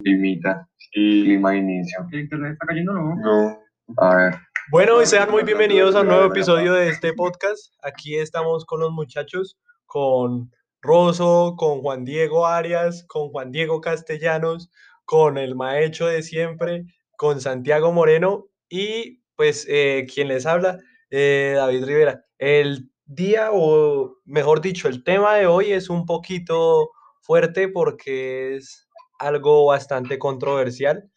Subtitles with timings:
[0.00, 0.68] Limita.
[0.92, 2.06] Clima de inicio.
[2.10, 3.14] ¿El internet está cayendo no?
[3.14, 3.58] No.
[3.98, 4.34] A ver.
[4.72, 7.72] Bueno, y sean muy bienvenidos a un nuevo episodio de este podcast.
[7.82, 10.50] Aquí estamos con los muchachos, con
[10.82, 14.72] Rosso, con Juan Diego Arias, con Juan Diego Castellanos,
[15.04, 16.84] con el maestro de siempre,
[17.16, 20.80] con Santiago Moreno y pues eh, quien les habla,
[21.10, 22.24] eh, David Rivera.
[22.38, 26.90] El día, o mejor dicho, el tema de hoy es un poquito
[27.20, 31.10] fuerte porque es algo bastante controversial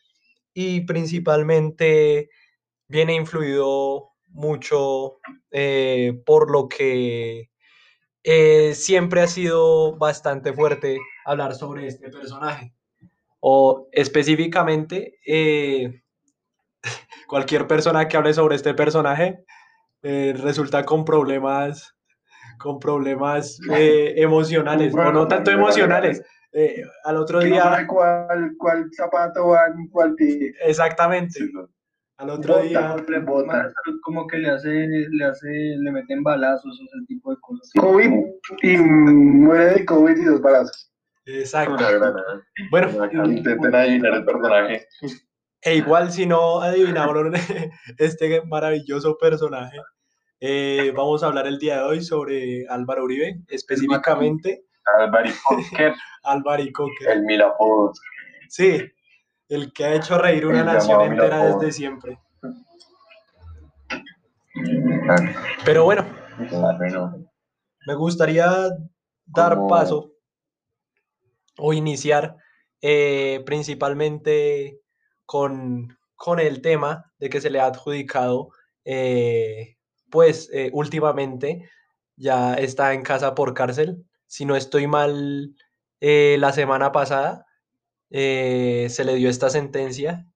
[0.53, 2.29] y principalmente
[2.87, 5.19] viene influido mucho
[5.51, 7.49] eh, por lo que
[8.23, 12.73] eh, siempre ha sido bastante fuerte hablar sobre este personaje.
[13.39, 15.19] O específicamente,
[17.27, 19.45] cualquier persona que hable sobre este personaje
[20.03, 21.95] eh, resulta con problemas,
[22.57, 26.23] con problemas eh, emocionales, o no tanto emocionales.
[26.53, 30.53] Eh, al otro no día, sabe cuál, cuál zapato va en cuál pie.
[30.61, 31.39] exactamente,
[32.17, 32.95] al otro Bota, día,
[34.03, 37.71] como que le hace, le hace, le meten balazos o ese tipo de cosas.
[37.79, 38.11] COVID
[38.63, 40.91] y muere de COVID y dos balazos.
[41.25, 41.83] exacto.
[42.69, 42.89] Bueno,
[43.25, 44.87] Intenten adivinar el personaje.
[45.63, 47.33] E igual si no adivinaron
[47.97, 49.77] este maravilloso personaje,
[50.41, 54.65] eh, vamos a hablar el día de hoy sobre Álvaro Uribe, específicamente
[54.99, 57.05] Albaricoque, Albaricoque.
[57.11, 58.01] el mil apodos.
[58.49, 58.81] Sí,
[59.47, 62.19] el que ha hecho reír una El nación entera desde siempre.
[65.63, 66.05] Pero bueno,
[67.85, 68.49] me gustaría
[69.25, 70.11] dar paso
[71.57, 72.35] o iniciar
[72.81, 74.81] eh, principalmente
[75.25, 78.49] con, con el tema de que se le ha adjudicado,
[78.83, 79.77] eh,
[80.11, 81.69] pues eh, últimamente
[82.15, 84.05] ya está en casa por cárcel.
[84.27, 85.55] Si no estoy mal,
[85.99, 87.45] eh, la semana pasada
[88.11, 90.27] eh, se le dio esta sentencia.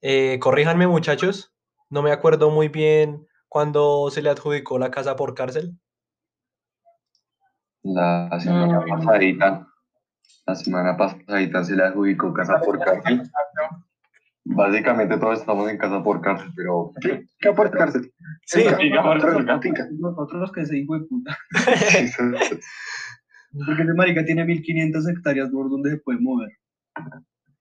[0.00, 1.52] Eh, corríjanme muchachos,
[1.90, 5.78] no me acuerdo muy bien cuándo se le adjudicó la casa por cárcel.
[7.82, 8.88] la semana Mm.
[8.88, 9.66] pasadita,
[10.46, 13.30] la semana pasadita se le adjudicó casa por cárcel.
[14.46, 18.12] Básicamente todos estamos en casa por cárcel, pero ¿Qué por cárcel?
[18.44, 19.60] Sí, Finca por cárcel.
[19.62, 19.88] finca.
[19.98, 21.36] Nosotros que se hijo de puta.
[23.66, 26.50] Porque ese marica tiene 1500 hectáreas por donde se puede mover.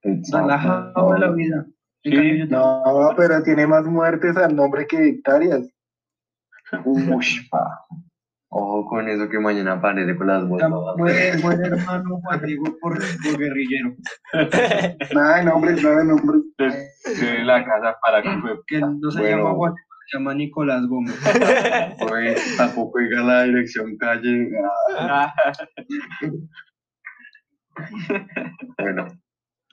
[0.04, 1.66] Relajado de la vida.
[2.04, 5.70] Sí, cambio, yo tengo- No, pero tiene más muertes al nombre que hectáreas.
[7.50, 7.80] Pa.
[8.56, 10.70] Ojo con eso que mañana aparece con las botas.
[10.98, 11.30] Muere
[11.64, 13.96] hermano Juan Diego por, por guerrillero.
[15.16, 16.42] Nada de nombres, nada de nombres.
[17.20, 18.52] De la casa para que fue.
[18.68, 19.38] Que él no se Bueno.
[19.38, 19.74] llama Juan,
[20.08, 21.20] se llama Nicolás Gómez.
[22.12, 24.50] Oye, tampoco diga la dirección calle.
[25.00, 25.34] Ah,
[28.78, 29.08] Bueno,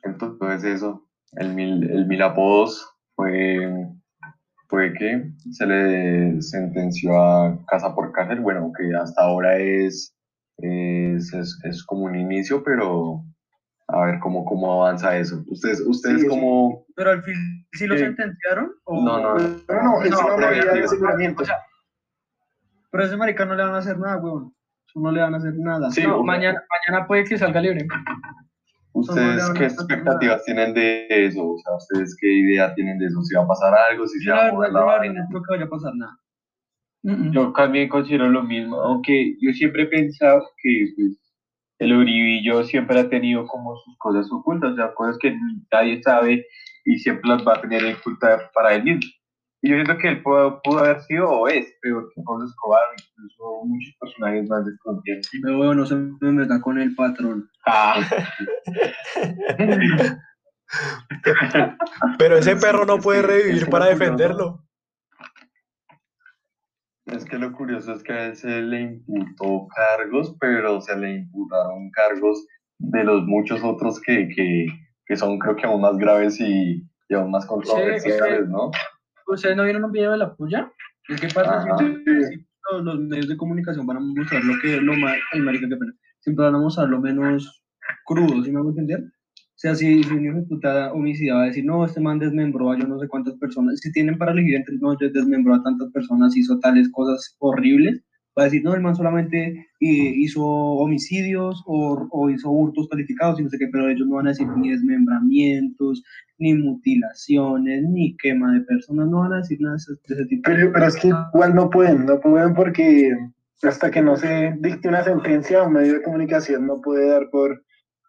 [0.05, 3.59] entonces eso, el mil, el mil apodos fue,
[4.71, 10.17] fue que se le sentenció a casa por cárcel, bueno, que hasta ahora es,
[10.59, 13.23] es, es, es como un inicio, pero
[13.89, 15.43] a ver cómo, cómo avanza eso.
[15.49, 16.87] Ustedes, ustedes Sí, como...
[16.95, 17.35] Pero al fin,
[17.73, 18.71] ¿sí lo sentenciaron?
[18.85, 21.43] O- No, no, No, no, es No, una pero medida de aseguramiento.
[21.43, 21.57] o sea,
[22.93, 24.55] Pero a ese marica no le van a hacer nada, weón.
[24.95, 25.91] No le van a hacer nada.
[25.91, 27.87] Sí, No, mañana, mañana puede que salga libre.
[28.93, 31.47] ¿Ustedes qué expectativas tienen de eso?
[31.47, 33.23] O sea, ¿ustedes qué idea tienen de eso?
[33.23, 34.07] ¿Si va a pasar algo?
[34.07, 35.23] ¿Si se va a mover la vaina?
[35.23, 36.19] no creo que vaya a pasar nada.
[37.33, 41.19] Yo también considero lo mismo, aunque yo siempre he pensado que pues,
[41.79, 45.35] el Uribillo siempre ha tenido como sus cosas ocultas, o sea, cosas que
[45.73, 46.45] nadie sabe
[46.85, 49.01] y siempre las va a tener en oculta para él mismo.
[49.63, 52.83] Y yo siento que él pudo, pudo haber sido o es peor que Pablo Escobar,
[52.99, 55.29] incluso muchos personajes más desconocidos.
[55.43, 57.51] Pero bueno, no se me meta con el patrón.
[57.67, 57.97] Ah,
[62.19, 64.65] Pero ese perro no puede revivir para defenderlo.
[67.07, 71.17] Es que lo curioso es que a él se le imputó cargos, pero se le
[71.17, 72.47] imputaron cargos
[72.79, 74.67] de los muchos otros que, que,
[75.07, 78.71] que son creo que aún más graves y, y aún más controversiales, ¿no?
[79.31, 80.73] ¿Ustedes no vieron un video de la puya?
[81.09, 82.47] Es que sí,
[82.83, 85.95] los, medios de comunicación van a mostrar lo que lo más, ay marica, qué pena.
[86.21, 87.65] Siempre van a mostrar lo menos
[88.05, 89.01] crudo, ¿sí me hago entender?
[89.01, 92.19] O sea, si, si un hijo de puta homicida va a decir, no, este man
[92.19, 95.55] desmembró a yo no sé cuántas personas, si tienen para elegir entre, no, yo desmembró
[95.55, 98.03] a tantas personas, hizo tales cosas horribles,
[98.41, 103.45] A decir, no, el man solamente eh, hizo homicidios o, o hizo hurtos calificados y
[103.45, 106.03] no sé qué, pero ellos no van a decir ni desmembramientos,
[106.39, 110.43] ni mutilaciones, ni quema de personas, no van a decir nada de ese, tipo.
[110.45, 113.15] Pero, es que igual no pueden, no pueden porque
[113.63, 117.63] hasta que no se dicte una sentencia, un medio de comunicación no puede dar por,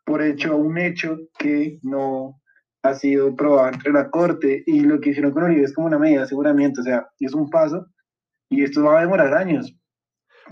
[0.06, 2.42] por hecho un hecho que no
[2.84, 6.00] ha sido probado entre la corte y lo que hicieron con Uribe es como una
[6.00, 7.86] medida de aseguramiento, o sea, es un paso
[8.50, 9.76] y esto va a demorar años.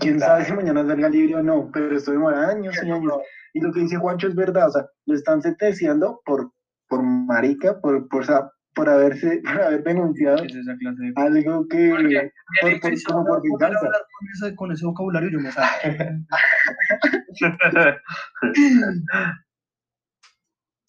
[0.00, 3.12] Quién sabe si mañana salga libre o no, pero esto demora años y años.
[3.52, 6.52] Y lo que dice Juancho es verdad, o sea, lo están sentenciando por,
[6.88, 11.12] por marica, por, por, o sea, por haberse, por haber denunciado Es esa clase de...
[11.16, 13.80] algo que, Porque por, por, como por venganza.
[13.80, 15.70] con ese, con ese vocabulario yo me salgo.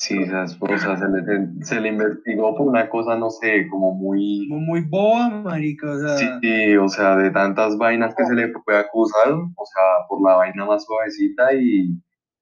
[0.01, 4.47] Sí, esas cosas se le, se le investigó por una cosa, no sé, como muy...
[4.49, 6.39] Como muy boba, marica, o sea...
[6.39, 10.37] Sí, o sea, de tantas vainas que se le puede acusar, o sea, por la
[10.37, 11.91] vaina más suavecita y,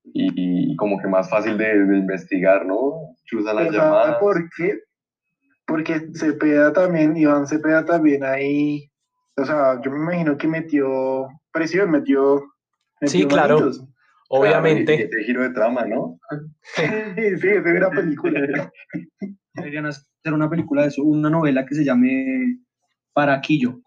[0.05, 2.93] y, y como que más fácil de, de investigar, ¿no?
[3.25, 4.15] Chusa las llamadas.
[4.19, 4.79] ¿Por qué?
[5.67, 8.89] Porque Cepeda también, Iván Cepeda también ahí,
[9.35, 12.41] o sea, yo me imagino que metió presión, metió...
[13.01, 13.71] Sí, metió claro.
[14.29, 14.95] Obviamente.
[14.95, 16.19] Y ese giro de trama, ¿no?
[16.61, 16.83] Sí,
[17.41, 18.71] sí, esa era película.
[19.53, 22.59] Deberían hacer una película de eso, una novela que se llame
[23.13, 23.81] Paraquillo.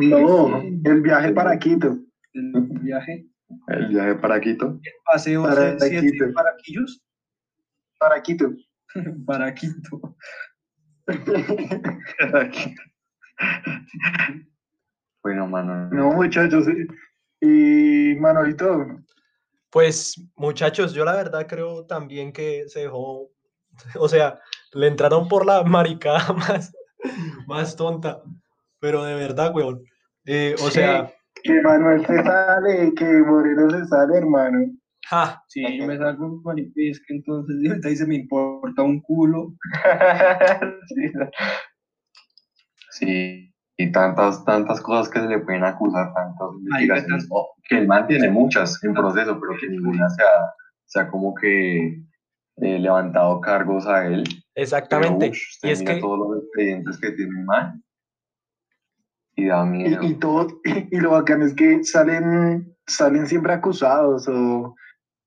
[0.00, 1.98] No, el viaje para Quito.
[2.32, 3.26] El viaje.
[3.68, 4.80] El viaje para Quito.
[5.04, 6.32] Paseo Para siete Quito.
[6.34, 7.02] Paraquillos.
[7.98, 8.52] Para Quito.
[9.26, 10.16] Para Quito.
[15.20, 15.90] Bueno, mano.
[15.90, 16.64] No, muchachos.
[17.40, 18.86] Y Manolito,
[19.70, 23.30] Pues, muchachos, yo la verdad creo también que se dejó,
[23.98, 24.40] o sea,
[24.72, 26.72] le entraron por la maricada más,
[27.46, 28.22] más tonta,
[28.80, 29.84] pero de verdad, weón.
[30.24, 31.12] Eh, o sea,
[31.42, 34.58] que Manuel se sale, que Moreno se sale, hermano.
[35.06, 39.00] ja, Sí, yo me salgo con es que entonces y ahorita dice me importa un
[39.00, 39.54] culo.
[40.88, 41.12] Sí,
[42.90, 43.47] Sí,
[43.80, 47.28] y tantas, tantas cosas que se le pueden acusar, tantas investigaciones,
[47.68, 50.52] que el man tiene muchas en proceso, pero que ninguna se ha,
[50.84, 52.02] se ha como que
[52.56, 54.24] eh, levantado cargos a él.
[54.24, 55.30] Pero, exactamente.
[55.30, 57.84] ush, Y es que, todos los expedientes que tiene el man
[59.36, 60.02] y da Y, miedo.
[60.02, 64.74] y todo, y lo bacano es que salen, salen siempre acusados o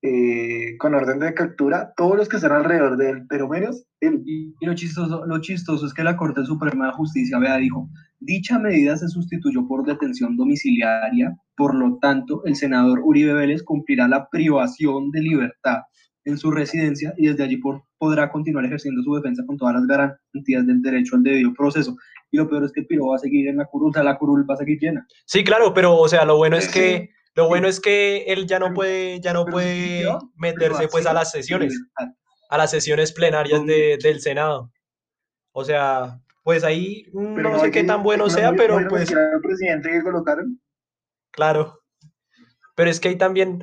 [0.02, 4.22] eh, con orden de captura todos los que están alrededor de él, pero menos él.
[4.26, 7.88] Y, y lo chistoso, lo chistoso es que la Corte Suprema de Justicia, vea, dijo,
[8.24, 14.08] dicha medida se sustituyó por detención domiciliaria, por lo tanto, el senador Uribe Vélez cumplirá
[14.08, 15.78] la privación de libertad
[16.24, 19.86] en su residencia y desde allí por- podrá continuar ejerciendo su defensa con todas las
[19.86, 21.96] garantías del derecho al debido proceso.
[22.30, 24.02] Y lo peor es que el piro va a seguir en la curul, o sea,
[24.04, 25.06] la curul va a seguir llena.
[25.26, 28.58] sí, claro, pero, o sea, lo bueno es que, lo bueno es que él ya
[28.58, 30.04] no puede, ya no puede
[30.36, 31.78] meterse pues a las sesiones.
[32.50, 34.70] a las sesiones plenarias de- del Senado.
[35.52, 38.80] O sea, pues ahí mm, Pero no sé qué tan bueno no, sea, no, pero
[38.80, 40.60] no, pues era el presidente que colocaron,
[41.30, 41.78] claro.
[42.74, 43.62] Pero es que ahí también,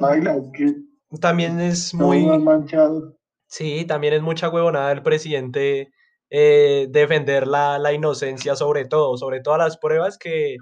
[0.00, 0.74] baila, que
[1.20, 3.16] también es muy manchado.
[3.48, 5.90] sí, también es mucha huevonada del presidente
[6.30, 10.56] eh, defender la, la inocencia sobre todo, sobre todas las pruebas que,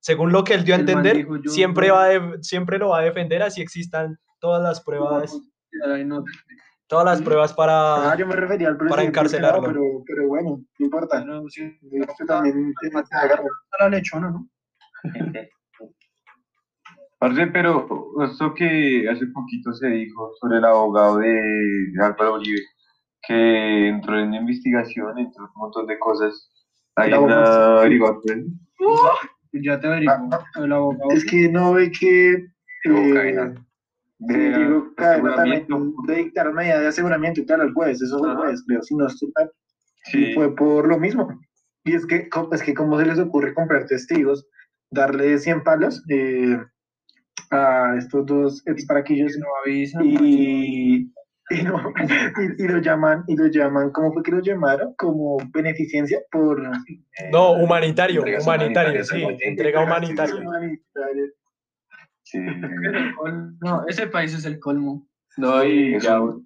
[0.00, 2.08] según lo que él dio a El entender, yo- siempre, yo- va
[2.42, 5.32] siempre lo va a defender así existan todas las pruebas,
[6.06, 6.24] no,
[6.88, 8.16] todas las pruebas Ah, para...
[8.16, 9.08] yo me refería al presidente.
[9.08, 9.62] encarcelarlo.
[9.68, 11.24] Pero, pero bueno, no importa.
[11.24, 12.72] no, sí, Esto también
[13.12, 13.44] agarrar.
[13.78, 14.48] a la lechona, ¿no?
[17.20, 17.86] Parce, pero
[18.24, 21.40] esto que hace poquito se dijo sobre el abogado de
[22.00, 22.60] Álvaro Uribe,
[23.26, 26.48] que entró en investigación, entró en un montón de cosas.
[26.94, 27.52] Hay una sí.
[27.80, 28.60] averiguación.
[29.52, 30.28] Ya te averiguo.
[30.62, 31.10] El abogado.
[31.10, 32.32] Es que no ve que.
[32.84, 33.54] eh,
[34.20, 35.92] Sí, de también aseguramiento.
[36.08, 38.96] de dictar medida de aseguramiento y tal al juez, eso fue el juez, creo, si
[38.96, 39.50] no estoy mal,
[40.04, 40.24] Sí.
[40.30, 41.28] y fue por lo mismo.
[41.84, 44.46] Y es que, es que ¿cómo se les ocurre comprar testigos,
[44.90, 46.58] darle 100 palos eh,
[47.50, 50.00] a estos dos exparaquillos no avisa.
[50.02, 51.12] y,
[51.50, 51.92] y, no-
[52.58, 54.94] y, y lo llaman, y lo llaman, ¿cómo fue que lo llamaron?
[54.98, 56.60] Como beneficencia por...
[56.62, 60.34] Eh, No, humanitario, humanitario, sí, entrega humanitaria.
[62.30, 62.38] Sí,
[63.62, 65.08] No, ese país es el colmo.
[65.38, 66.44] No, y es ya, un,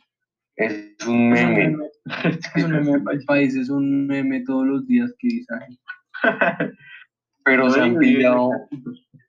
[0.57, 1.77] es un Es un meme.
[2.55, 5.79] Es un meme, el país es un meme todos los días que ay,
[7.45, 8.51] Pero No, se han pillado.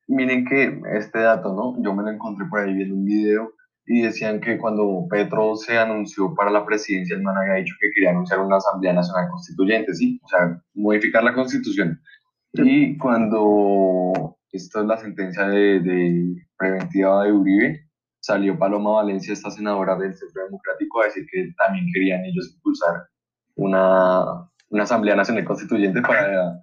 [0.07, 1.81] Miren que este dato, ¿no?
[1.83, 3.51] Yo me lo encontré por ahí viendo un video
[3.87, 7.89] y decían que cuando Petro se anunció para la presidencia, el man había dicho que
[7.91, 10.19] quería anunciar una Asamblea Nacional Constituyente, ¿sí?
[10.23, 11.99] O sea, modificar la Constitución.
[12.53, 19.51] Y cuando esto es la sentencia de, de preventiva de Uribe, salió Paloma Valencia, esta
[19.51, 23.07] senadora del Centro Democrático, a decir que también querían ellos impulsar
[23.55, 26.59] una, una Asamblea Nacional Constituyente para,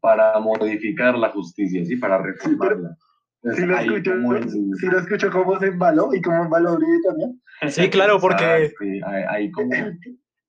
[0.00, 1.96] para modificar la justicia, ¿sí?
[1.96, 2.96] para reformarla.
[3.42, 6.74] Entonces, Sí lo escucho, como el- sí lo escucho cómo se embaló y cómo embaló
[6.74, 7.42] Uribe también.
[7.68, 9.70] Sí, claro, porque Exacto, y ahí, ahí como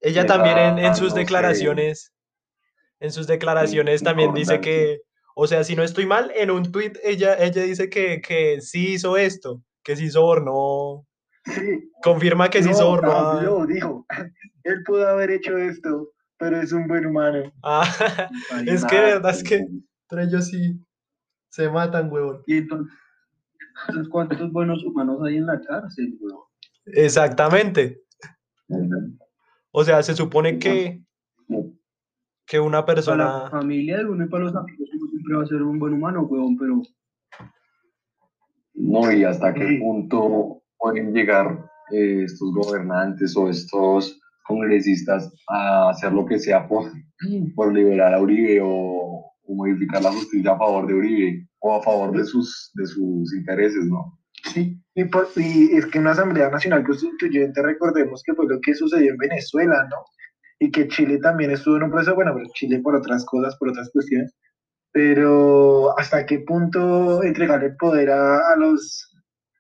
[0.02, 1.20] ella también en, sus no sé.
[1.22, 2.14] declaraciones,
[3.00, 5.02] en sus declaraciones también dice que,
[5.36, 8.94] o sea, si no estoy mal, en un tweet ella, ella dice que, que sí
[8.94, 11.06] hizo esto, que sí sobornó,
[11.46, 14.06] Sí, confirma que sí no, sobornó a- habló, dijo,
[14.64, 17.54] él pudo haber hecho esto, pero es un buen humano.
[17.62, 18.30] a-
[18.66, 20.80] es que de verdad es que entre ellos sí
[21.50, 22.42] se matan, huevón.
[22.48, 22.92] Y entonces,
[24.10, 26.40] ¿cuántos buenos humanos hay en la cárcel, weón?
[26.88, 28.02] Exactamente.
[29.72, 31.02] O sea, se supone que,
[32.48, 33.50] que una Para la persona...
[33.52, 34.90] familia de uno y para los amigos
[35.26, 36.82] siempre va a ser un buen humano, weón, pero
[38.74, 39.78] No, y hasta qué Sí.
[39.78, 46.92] punto pueden llegar eh, estos gobernantes o estos congresistas a hacer lo que sea por,
[47.56, 48.68] por liberar a Uribe o,
[49.44, 53.34] o modificar la justicia a favor de Uribe o a favor de sus, de sus
[53.34, 54.20] intereses, ¿no?
[54.54, 58.76] Sí, y, por- y es que una Asamblea Nacional Constituyente, recordemos que fue lo que
[58.76, 59.98] sucedió en Venezuela, ¿no?
[60.60, 63.70] Y que Chile también estuvo en un proceso, bueno, pero Chile por otras cosas, por
[63.70, 64.36] otras cuestiones,
[64.96, 69.14] pero ¿hasta qué punto entregar el poder a, a los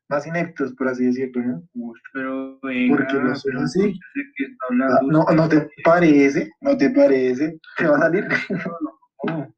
[0.07, 1.63] más ineptos, por así decirlo, ¿no?
[1.73, 3.81] uy, pero venga, Porque no pero así.
[3.81, 3.93] ¿de
[4.37, 4.65] qué está
[4.95, 5.25] Ah, No?
[5.25, 6.49] ¿No te parece?
[6.61, 7.59] ¿No te parece?
[7.77, 8.25] ¿Te va a salir?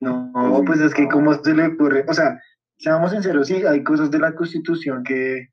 [0.00, 2.40] No, pues es que cómo se le ocurre, o sea,
[2.78, 5.48] seamos sinceros, sí, hay cosas de la Constitución que,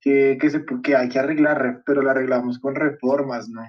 [0.00, 3.60] que, que, se, que hay que arreglar, pero la arreglamos con reformas, ¿no?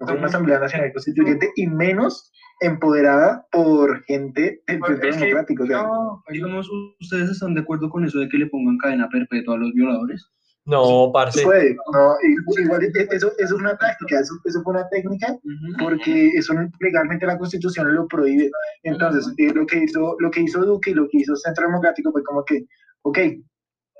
[0.00, 2.32] No fue una Asamblea Nacional Constituyente y menos
[2.62, 5.62] empoderada por gente del Pues Centro es que- Democrático.
[5.64, 6.68] O sea, No, digamos,
[7.00, 10.26] ¿ustedes están de acuerdo con eso de que le pongan cadena perpetua a los violadores?
[10.64, 11.42] No, parce.
[11.42, 15.36] puede, no, i- igual eso, eso es una táctica, eso, eso fue una técnica
[15.80, 18.48] porque eso legalmente la constitución lo prohíbe.
[18.84, 22.12] Entonces, eh, lo, que hizo, lo que hizo Duque y lo que hizo Centro Democrático
[22.12, 22.64] fue como que,
[23.02, 23.18] ok,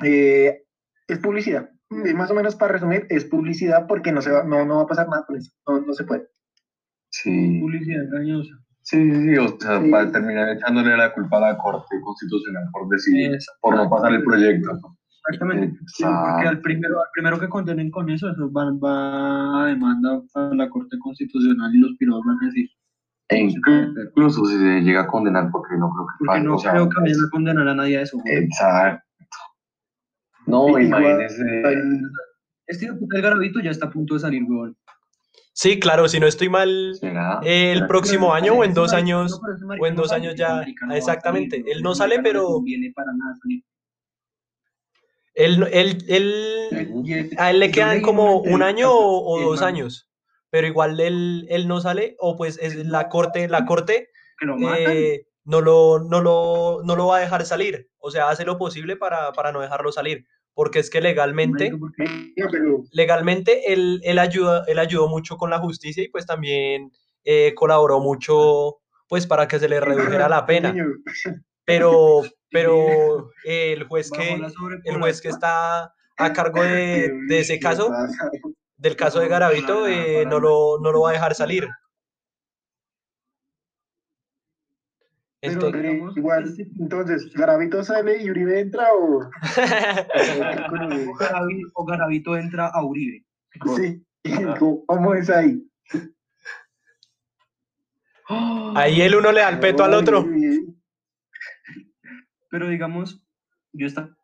[0.04, 0.62] eh,
[1.08, 1.68] es publicidad.
[1.90, 4.86] Más o menos para resumir, es publicidad porque no, se va, no, no va a
[4.86, 5.50] pasar nada con eso.
[5.66, 6.28] No, no se puede.
[7.22, 8.54] Sí, Publicidad engañosa.
[8.82, 9.90] sí, sí, sí, o sea, Sí.
[9.90, 14.22] para terminar echándole la culpa a la Corte Constitucional por decidir, por no pasar el
[14.24, 14.70] proyecto.
[15.28, 15.78] Exactamente.
[15.86, 20.20] Sí, porque al primero, al primero que condenen con eso, eso va, va a demanda
[20.34, 22.68] a la Corte Constitucional y los pirados van a decir.
[23.28, 26.72] E incluso si se llega a condenar, porque no creo que Porque no o sea,
[26.72, 28.18] creo que vayan a condenar a nadie a eso.
[28.18, 28.34] güey.
[28.34, 29.04] Exacto.
[30.46, 31.62] No, imagínese.
[32.66, 34.76] Este puta del garabito ya está a punto de salir, weón.
[35.54, 36.98] Sí, claro, si no estoy mal,
[37.44, 39.38] el próximo año o en dos años,
[39.78, 41.62] o en dos años ya, exactamente.
[41.66, 43.62] Él no sale, pero conviene para nada salir.
[45.34, 50.08] él, él, él, a él le quedan como un año o, dos años,
[50.48, 54.08] pero igual él, él no sale, o pues es la corte, la corte
[54.78, 58.56] eh, no, lo, no, lo, no lo va a dejar salir, o sea, hace lo
[58.56, 61.72] posible para, para no dejarlo salir, porque es que legalmente,
[62.90, 66.92] legalmente él, él, ayuda, él ayudó mucho con la justicia y pues también
[67.24, 68.78] eh, colaboró mucho
[69.08, 70.74] pues para que se le redujera la pena.
[71.64, 74.40] pero, pero eh, el juez que,
[74.84, 77.90] el juez que está a cargo de, ese caso,
[78.76, 81.68] del caso de Garavito, eh, no, lo, no lo va a dejar salir.
[85.44, 89.28] Pero, Entonces, pero digamos, igual, entonces, ¿Garavito sale y Uribe entra o...?
[91.74, 93.24] o Garavito entra a Uribe.
[93.76, 94.04] Sí,
[94.58, 95.60] ¿cómo- ¿cómo es ahí?
[98.76, 100.24] ahí el uno le da el peto al otro.
[102.48, 103.20] Pero digamos,
[103.72, 104.14] yo estaba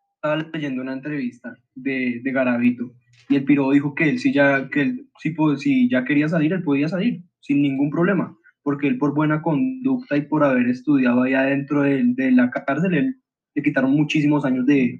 [0.52, 2.92] leyendo una entrevista de, de Garavito
[3.28, 6.52] y el piro dijo que él sí ya, que él, po- si ya quería salir,
[6.52, 8.37] él podía salir sin ningún problema,
[8.68, 12.92] porque él por buena conducta y por haber estudiado allá dentro de, de la cárcel,
[12.92, 13.16] él,
[13.54, 14.98] le quitaron muchísimos años de,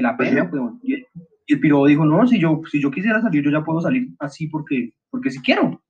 [0.00, 0.80] la pena, weón.
[0.82, 1.06] Y, el-
[1.46, 4.08] y el piro dijo, no, si yo, si yo quisiera salir, yo ya puedo salir
[4.18, 5.82] así porque, porque si quiero.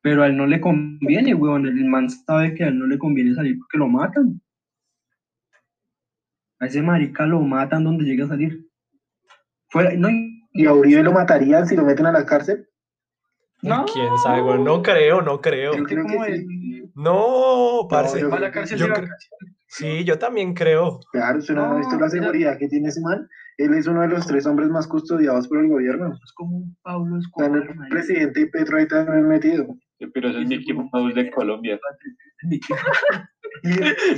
[0.00, 1.66] Pero a él no le conviene, weón.
[1.66, 4.40] El man sabe que a él no le conviene salir porque lo matan.
[6.60, 8.66] A ese marica lo matan donde llegue a salir.
[9.68, 12.66] Fuera, no, y- ¿Y a Uribe lo matarían si lo meten a la cárcel?
[13.62, 13.84] No.
[13.92, 14.42] ¿Quién sabe?
[14.42, 14.62] güey?
[14.62, 15.74] No creo, no creo.
[15.74, 16.32] Yo creo que sí.
[16.32, 18.20] el- No, parce.
[18.20, 19.08] yo la cárcel yo de.
[19.68, 20.98] Sí, yo también creo.
[21.12, 23.28] Claro, usted no, ha visto la seguridad que tiene ese man.
[23.56, 26.12] Él es uno de los tres hombres más custodiados por el gobierno.
[26.24, 27.50] Es como un Pablo Escobar.
[27.56, 29.66] el presidente y Petro ahí también metido.
[30.14, 31.78] Pero eso es Mickey Mouse de Colombia.
[33.62, 33.72] Y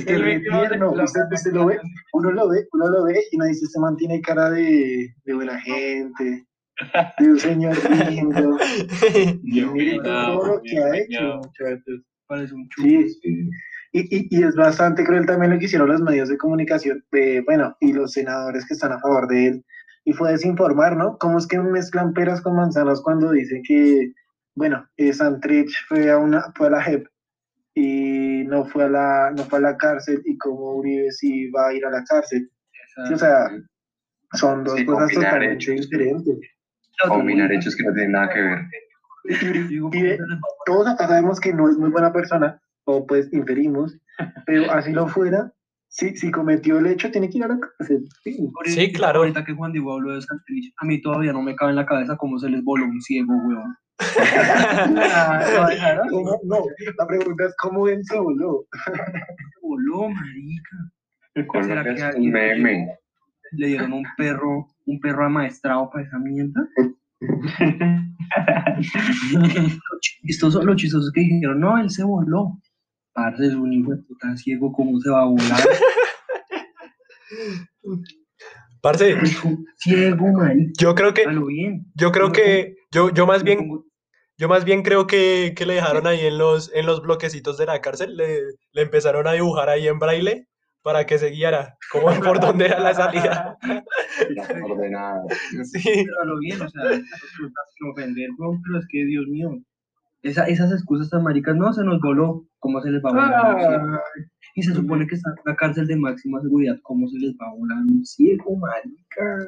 [0.09, 1.79] El la- usted, usted lo ve,
[2.13, 5.33] uno lo ve, uno lo ve y uno dice, este man tiene cara de, de
[5.33, 6.45] buena gente,
[7.19, 7.77] de un señor
[8.09, 8.57] lindo.
[9.43, 12.01] Y mire todo lo que ha hecho, muchachos.
[12.27, 12.87] Parece un chulo.
[12.87, 13.49] Sí, Sí.
[13.91, 17.41] y, y, y es bastante cruel también lo que hicieron los medios de comunicación, de,
[17.41, 19.65] bueno, y los senadores que están a favor de él.
[20.05, 21.17] Y fue desinformar, ¿no?
[21.19, 24.11] ¿Cómo es que mezclan peras con manzanas cuando dicen que,
[24.55, 27.07] bueno, eh, Santrich fue a, una, fue a la JEP
[27.75, 31.69] y no fue a la, no fue a la cárcel y cómo Uribe sí va
[31.69, 32.49] a ir a la cárcel?
[33.07, 33.49] Sí, o sea,
[34.33, 36.37] son dos Sí, cosas totalmente diferentes.
[37.07, 38.59] Combinar hechos que no tienen nada que ver.
[39.69, 40.17] Y ve,
[40.65, 43.97] todos acá sabemos que no es muy buena persona, o pues inferimos,
[44.45, 45.51] pero así lo fuera,
[45.87, 48.03] si, si cometió el hecho, tiene que ir a la cárcel.
[48.65, 48.91] Sí.
[48.91, 49.19] claro.
[49.19, 51.85] Ahorita que Juan Diego habló de Santrich, a mí todavía no me cabe en la
[51.85, 53.75] cabeza cómo se les voló un ciego, weón.
[56.09, 56.39] ¿Cómo?
[56.43, 56.57] No,
[56.97, 58.65] la pregunta es cómo él se voló.
[59.61, 61.63] voló, marica.
[61.63, 62.97] ¿Será que alguien- un meme.
[63.51, 66.67] Le dieron un perro, un perro amaestrado para esa mierda.
[69.31, 69.39] Lo
[70.01, 72.59] chistoso, lo chistoso es que dijeron, no, él se voló.
[73.13, 75.59] Parce, es un hijo de puta ciego, ¿cómo se va a volar?
[78.81, 79.15] Parce,
[79.77, 80.71] ciego, marica.
[80.79, 81.85] yo creo que, bien.
[81.95, 83.69] yo creo que, yo, yo más bien,
[84.37, 87.67] yo más bien creo que, que le dejaron ahí en los, en los bloquecitos de
[87.67, 90.47] la cárcel, le, le empezaron a dibujar ahí en braille
[90.83, 93.57] para que se guiara, como por dónde era la salida.
[94.35, 95.25] Las coordenadas.
[95.71, 99.57] Sí, pero a lo bien, o sea, sin ofender, weón, pero es que, Dios mío,
[100.21, 103.55] esa, esas excusas tan maricas, no, se nos voló, ¿cómo se les va a volar
[103.55, 103.99] un ciego?
[104.55, 107.47] Y se supone que está en la cárcel de máxima seguridad, ¿cómo se les va
[107.47, 109.47] a volar un ciego, marica?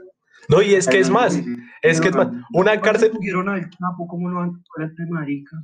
[0.50, 1.40] no, y es que es más,
[1.82, 5.58] es que es más, una cárcel, al capo, ¿cómo lo van a poner este marica?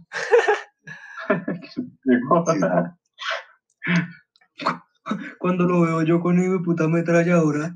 [5.40, 7.74] Cuando lo veo yo con mi puta ametralladora.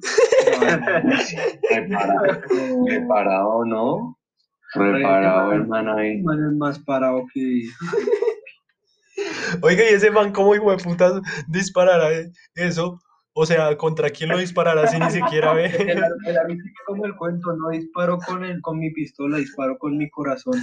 [1.70, 2.24] Reparado,
[2.88, 4.18] reparado, ¿no?
[4.74, 6.22] Reparado, hermano, ahí.
[6.22, 7.63] Man es más parado que.
[9.62, 12.10] oiga, y ese man, ¿cómo hijo de putas disparará
[12.56, 13.00] eso?
[13.38, 15.91] O sea, ¿contra quién lo disparará si ni siquiera El, ve?
[15.91, 20.54] el como el cuento, no disparo con el, con mi pistola, disparo con mi corazón.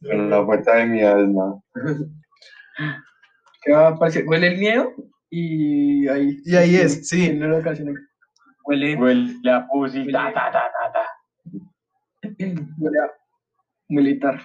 [0.00, 1.60] En la puerta de mi alma.
[3.64, 4.24] ¿Qué va a aparecer?
[4.26, 4.92] Huele el miedo
[5.30, 6.38] y ahí.
[6.44, 7.26] Y ahí es, sí.
[7.26, 7.94] En la ocasión.
[8.64, 8.96] Huele.
[8.96, 11.04] Huele a pussy, ta, ta, ta, ta, ta.
[12.78, 13.10] Huele a
[13.88, 14.40] militar.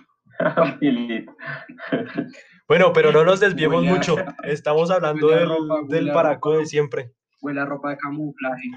[2.68, 4.16] Bueno, pero no nos desviemos Huele a- mucho.
[4.44, 6.60] Estamos hablando huele del, ropa, del huele paraco ropa.
[6.60, 7.12] de siempre.
[7.42, 8.70] Huele a ropa de camuflaje.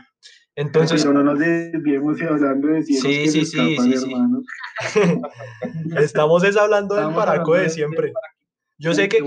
[0.55, 3.93] Entonces, pero no nos desviemos y hablando de ciegos Sí, que sí, sí, escapan,
[4.93, 5.21] sí,
[5.97, 8.13] estamos es hablando del paraco hablando de siempre.
[8.83, 9.19] Yo sé que,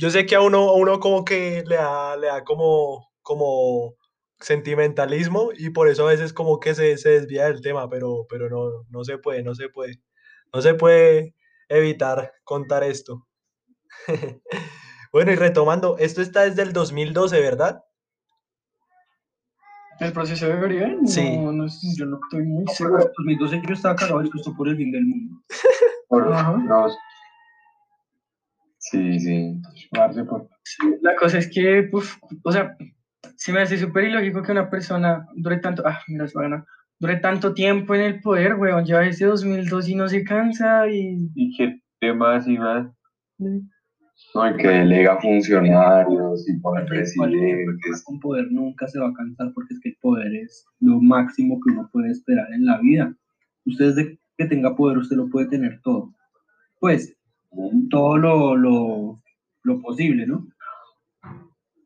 [0.00, 3.96] yo sé que a uno, a uno como que le da, le da como, como
[4.40, 8.48] sentimentalismo y por eso a veces como que se, se desvía del tema, pero, pero
[8.48, 10.00] no, no se puede, no se puede.
[10.54, 11.34] No se puede
[11.68, 13.26] evitar contar esto.
[15.12, 17.84] Bueno, y retomando, esto está desde el 2012, ¿verdad?
[20.00, 20.96] ¿El proceso de Uribe?
[21.02, 21.36] No, Sí.
[21.38, 23.12] no, yo no estoy muy En seguro.
[23.18, 25.40] 2012 yo estaba cagado de susto por el fin del mundo.
[26.08, 26.56] Por Ajá.
[28.90, 29.62] Sí, sí.
[29.90, 30.48] Por-
[31.02, 32.76] La cosa es que, pues, o sea,
[33.36, 36.48] se me hace súper ilógico que una persona dure tanto, ah, mira, se va a
[36.48, 36.64] ganar,
[36.98, 41.30] dure tanto tiempo en el poder, weón, ya desde 2002 y no se cansa y...
[41.34, 42.86] Y que temas y más.
[43.38, 48.04] No, y que delega funcionarios y pone presidentes.
[48.04, 51.58] con poder nunca se va a cansar porque es que el poder es lo máximo
[51.60, 53.14] que uno puede esperar en la vida.
[53.66, 56.12] Usted desde que tenga poder, usted lo puede tener todo.
[56.80, 57.16] Pues,
[57.90, 59.22] todo lo, lo,
[59.62, 60.46] lo posible, ¿no?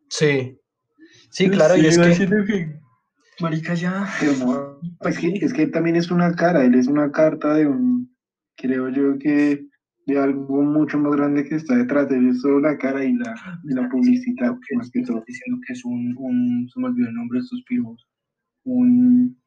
[0.09, 0.59] Sí.
[1.31, 2.79] Sí, claro, y es que...
[3.41, 4.07] Marica, ya...
[5.01, 8.15] Pues que, es que también es una cara, él es una carta de un,
[8.57, 9.67] creo yo que
[10.07, 13.13] de algo mucho más grande que está detrás de él, es solo la cara y
[13.15, 15.23] la, y la publicidad, más que todo.
[15.27, 18.09] Diciendo que es un, un, se me olvidó el nombre de estos piros,
[18.65, 19.39] un,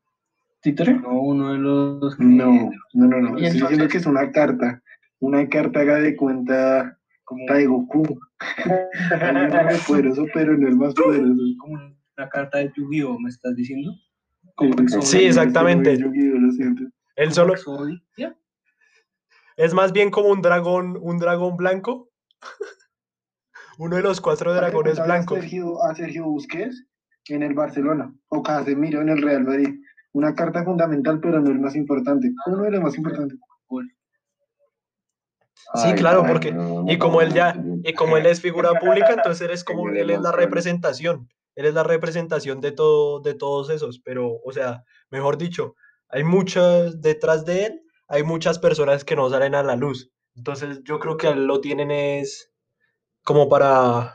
[0.61, 0.93] ¿Títere?
[0.99, 4.31] no, uno de los que- No, no, no, no, estoy diciendo entonces- que es una
[4.31, 4.81] carta,
[5.21, 8.19] una carta haga de cuenta como, de Goku.
[9.21, 11.41] Alguien muy poderoso, pero no el más poderoso.
[11.59, 11.75] como
[12.17, 13.91] una carta de Yu-Gi-Oh, ¿me estás diciendo?
[14.55, 15.97] Como el Sí, exactamente.
[17.15, 17.55] Él solo
[19.57, 22.09] es más bien como un dragón, un dragón blanco.
[23.77, 25.37] Uno de los cuatro dragones blancos.
[25.37, 26.85] A Sergio, a Sergio Busquets
[27.27, 29.69] en el Barcelona o Casemiro en el Real Madrid.
[30.13, 32.33] Una carta fundamental, pero no el más importante.
[32.47, 33.39] Uno de los más importantes.
[35.75, 36.53] Sí, claro, porque
[36.87, 40.09] y como él ya y como él es figura pública, entonces él es como él
[40.09, 44.83] es la representación, él es la representación de todo de todos esos, pero o sea,
[45.09, 45.75] mejor dicho,
[46.09, 50.11] hay muchas detrás de él, hay muchas personas que no salen a la luz.
[50.35, 52.51] Entonces, yo creo que él lo tienen es
[53.23, 54.13] como para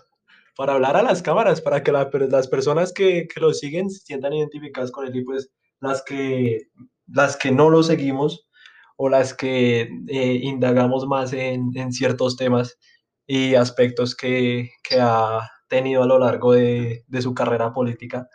[0.56, 4.00] para hablar a las cámaras, para que la las personas que, que lo siguen se
[4.00, 6.68] sientan identificadas con él y pues las que,
[7.06, 8.48] las que no lo seguimos
[8.96, 12.78] o las que eh, indagamos más en, en ciertos temas
[13.26, 18.28] y aspectos que, que ha tenido a lo largo de, de su carrera política,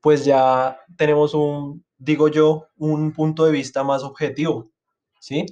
[0.00, 4.70] pues ya tenemos un, digo yo, un punto de vista más objetivo,
[5.20, 5.46] ¿sí?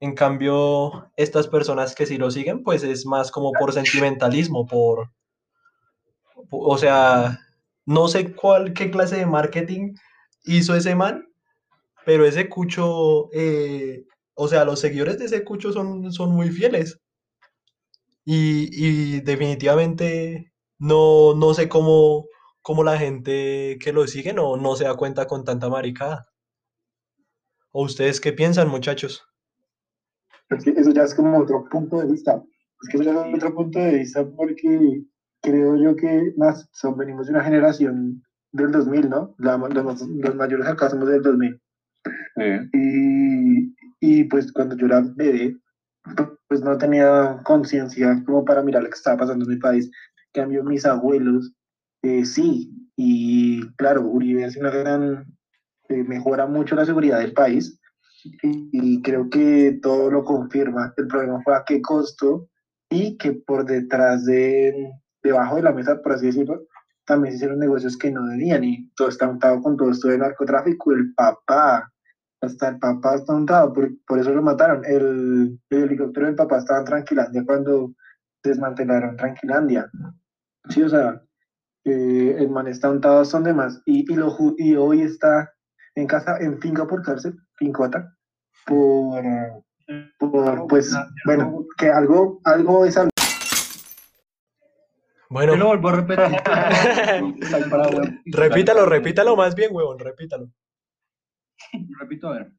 [0.00, 5.12] En cambio, estas personas que sí lo siguen, pues es más como por sentimentalismo, por,
[6.50, 7.38] o sea,
[7.84, 9.94] no sé cuál, qué clase de marketing
[10.44, 11.24] hizo ese man,
[12.04, 17.00] pero ese cucho, eh, o sea, los seguidores de ese cucho son, son muy fieles.
[18.24, 22.26] Y, y definitivamente no, no sé cómo,
[22.62, 26.26] cómo la gente que lo sigue no, no se da cuenta con tanta maricada.
[27.70, 29.26] ¿O ustedes qué piensan, muchachos?
[30.50, 32.42] Es que eso ya es como otro punto de vista.
[32.82, 35.02] Es que eso ya es otro punto de vista porque
[35.40, 39.34] creo yo que más son, venimos de una generación del 2000, ¿no?
[39.38, 41.60] La- los, los mayores acá somos del 2000.
[42.04, 42.68] Sí.
[42.72, 45.56] Y, y pues cuando yo era bebé,
[46.48, 49.90] pues no tenía conciencia como para mirar lo que estaba pasando en mi país.
[50.32, 51.52] En cambio, mis abuelos,
[52.02, 52.70] eh, sí.
[52.96, 55.26] Y claro, Uribe hace una gran,
[55.88, 57.78] eh, mejora mucho la seguridad del país
[58.24, 60.92] y, y creo que todo lo confirma.
[60.96, 62.48] El problema fue a qué costo
[62.90, 66.66] y que por detrás de, debajo de la mesa, por así decirlo,
[67.04, 70.18] también se hicieron negocios que no debían y todo está untado con todo esto de
[70.18, 70.92] narcotráfico.
[70.92, 71.91] El papá,
[72.42, 74.84] hasta el papá está untado, por, por eso lo mataron.
[74.84, 77.92] El, el helicóptero del papá estaba en Tranquilandia cuando
[78.42, 79.88] desmantelaron Tranquilandia.
[80.68, 81.22] Sí, o sea,
[81.84, 85.52] eh, el man está untado hasta donde más y, y, lo, y hoy está
[85.94, 88.16] en casa, en finca por cárcel, fincota,
[88.66, 89.22] por,
[90.18, 90.92] por pues,
[91.24, 93.10] bueno, que algo, algo es algo.
[95.28, 96.24] Bueno, Yo lo vuelvo a repetir.
[97.40, 98.20] Está para, weón.
[98.26, 100.50] repítalo, repítalo más bien, huevón, repítalo.
[102.00, 102.52] Repito, a ver.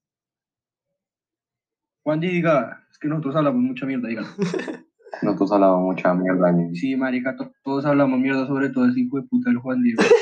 [2.06, 4.28] Juan Di diga, es que nosotros hablamos mucha mierda, dígalo.
[5.22, 6.52] Nosotros hablamos mucha mierda.
[6.74, 10.02] Sí, marica, to- todos hablamos mierda sobre todo ese hijo de puta del Juan Diego.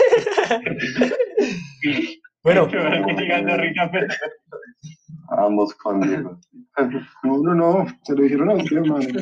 [2.44, 2.68] Bueno,
[5.30, 6.40] Ambos con Diego.
[7.24, 9.00] No, no, no, se lo dijeron a usted, hermano.
[9.00, 9.20] Que el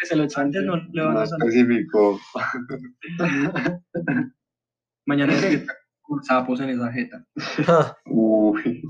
[0.00, 1.48] que se lo Antes no le van a salir.
[1.48, 2.18] especificó.
[5.06, 5.74] Mañana despierta
[6.06, 7.26] con sapos en esa jeta.
[8.06, 8.82] Uy,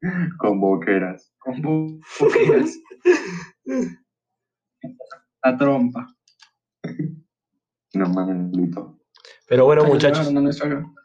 [0.38, 1.32] con boqueras.
[1.38, 2.78] Con bu- boqueras.
[5.42, 6.06] La trompa.
[7.94, 8.98] No mames, Lito.
[9.48, 10.50] pero bueno, muchachos, No, no,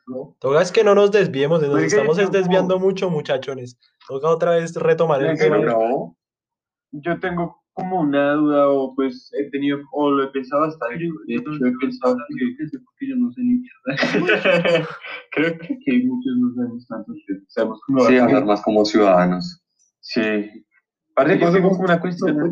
[0.08, 3.78] no, toca es que no nos desviemos, nos estamos es desviando mucho, muchachones.
[4.08, 5.58] Toca otra vez retomar el tema.
[6.92, 10.96] Yo tengo como una duda o pues he tenido o lo he pensado hasta de
[11.36, 14.88] hecho he pensado que Porque yo no sé ni mierda.
[15.32, 19.62] creo que, que muchos no sabemos tanto que sabemos como Sí, hablar más como ciudadanos.
[20.02, 20.22] sí
[21.16, 22.52] parece que con- como una cuestión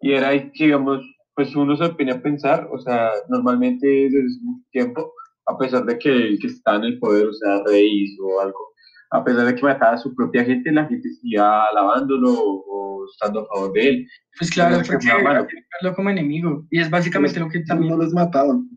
[0.00, 1.02] y era que digamos
[1.34, 5.12] pues uno se pone a pensar o sea normalmente desde mucho tiempo
[5.46, 8.73] a pesar de que el que está en el poder o sea rey o algo
[9.14, 13.40] a pesar de que mataba a su propia gente, la gente seguía alabándolo o estando
[13.42, 14.08] a favor de él.
[14.38, 16.66] Pues claro, porque verlo como enemigo.
[16.70, 17.98] Y es básicamente lo que No también.
[17.98, 18.68] los mataban.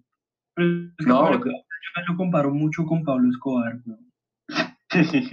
[1.05, 1.39] No, yo
[2.07, 3.79] lo comparo mucho con Pablo Escobar.
[3.85, 4.07] weón.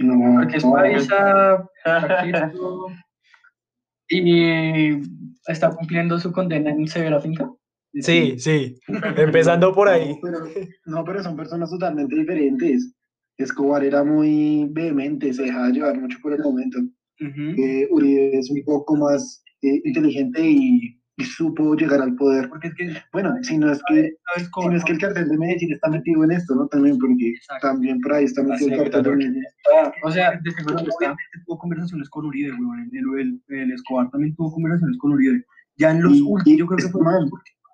[0.01, 0.73] No, Porque es no.
[0.73, 2.87] paisa, partido,
[4.09, 5.01] y
[5.47, 7.49] está cumpliendo su condena en severa finca.
[8.01, 8.77] Sí, sí,
[9.15, 10.15] empezando por ahí.
[10.15, 10.39] No, pero,
[10.85, 12.93] no, pero son personas totalmente diferentes.
[13.37, 16.79] Escobar era muy vehemente, se dejaba llevar mucho por el momento.
[17.19, 22.49] Eh, Uribe es un poco más eh, inteligente y, y supo llegar al poder.
[22.49, 24.11] Porque es que Bueno, si no es que,
[24.65, 26.67] no es que el cartel de Medellín está metido en esto, ¿no?
[26.67, 27.67] También porque Exacto.
[27.67, 29.15] también por ahí está metido el cartel de.
[29.17, 29.43] Medellín.
[30.03, 32.89] O sea, de Pero seguro que tuvo conversaciones con Uribe, weón.
[32.91, 33.19] El,
[33.49, 35.43] el, el Escobar también tuvo conversaciones con Uribe.
[35.77, 37.29] Ya en los Y- últimos, yo creo que fue en man.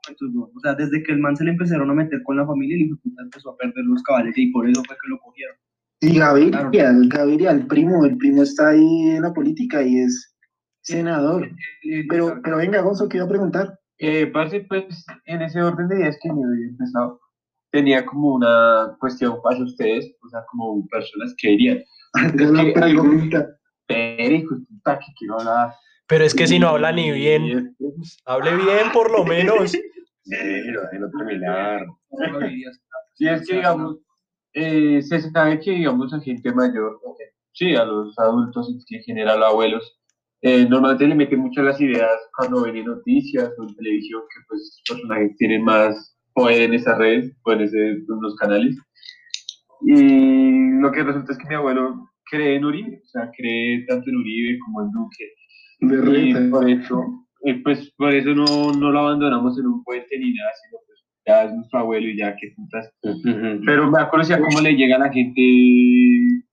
[0.07, 0.51] Momentos.
[0.55, 2.83] O sea, desde que el man se le empezaron a meter con la familia, el
[2.83, 5.55] hijo empezó a perder los cabales y por eso fue que lo cogieron.
[6.01, 6.99] Y Gaviria, Claro.
[7.07, 10.35] Gaviria, el primo, el primo está ahí en la política y es
[10.81, 11.47] senador.
[11.83, 13.77] Eh, Pero, pero venga, Gonzo, quiero preguntar.
[13.99, 17.19] Eh, parce, pues en ese orden de ideas que yo había empezado,
[17.71, 21.83] tenía como una cuestión hacia ustedes, o sea, como personas que dirían.
[22.35, 23.47] Tengo una pregunta.
[26.07, 27.75] Pero es que si no habla ni bien,
[28.25, 29.71] hable bien por lo menos.
[30.23, 31.85] Sí, lo déjelo terminar.
[33.15, 33.97] Sí, es que, digamos,
[34.53, 36.99] eh, se sabe que, digamos, a gente mayor,
[37.53, 39.97] sí, a los adultos, en general, abuelos,
[40.41, 44.41] eh, normalmente le meten mucho las ideas cuando ven en noticias o en televisión, que
[44.47, 48.75] pues personajes tienen más poder en esas redes o en, ese, en los canales.
[49.81, 54.09] Y lo que resulta es que mi abuelo cree en Uribe, o sea, cree tanto
[54.09, 55.33] en Uribe como en Duque.
[55.81, 57.03] De Y por eso,
[57.43, 60.99] y pues por eso no, no lo abandonamos en un puente ni nada, sino pues
[61.25, 62.89] ya es nuestro abuelo y ya que putas.
[63.65, 65.41] Pero me acuerdo ya cómo le llega a la gente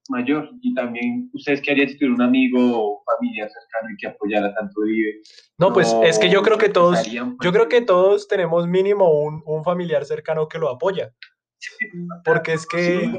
[0.08, 4.06] mayor y también ustedes que harían si tuvieran un amigo o familia cercano y que
[4.06, 5.20] apoyara tanto Uribe.
[5.58, 9.10] No, pues es que yo creo que todos, pues, yo creo que todos tenemos mínimo
[9.10, 11.12] un, un familiar cercano que lo apoya.
[12.24, 13.10] Porque es que,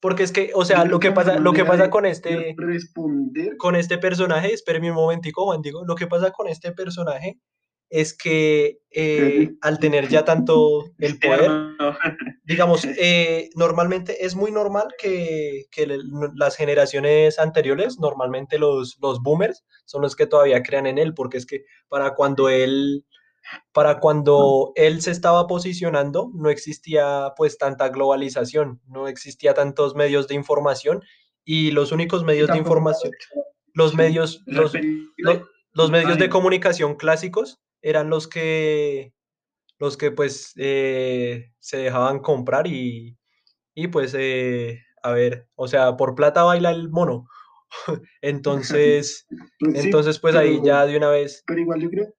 [0.00, 3.76] porque es que, o sea, lo que pasa, lo que pasa con este, responder con
[3.76, 7.38] este personaje, espéreme un momentico, Juan Diego, lo que pasa con este personaje
[7.90, 11.50] es que eh, al tener ya tanto el poder,
[12.44, 15.98] digamos, eh, normalmente es muy normal que, que le-
[16.36, 21.36] las generaciones anteriores, normalmente los, los boomers, son los que todavía crean en él, porque
[21.38, 23.04] es que para cuando él,
[23.72, 30.28] para cuando él se estaba posicionando, no existía pues tanta globalización, no existía tantos medios
[30.28, 31.02] de información
[31.44, 33.12] y los únicos medios de información,
[33.74, 34.72] los medios, los,
[35.16, 39.12] lo- los medios de comunicación clásicos eran los que
[39.78, 43.16] los que pues eh, se dejaban comprar y,
[43.74, 47.26] y pues eh, a ver, o sea, por plata baila el mono.
[48.20, 49.26] Entonces,
[49.58, 52.14] Pues sí, entonces pues ahí ya de una vez, Pero igual yo creo.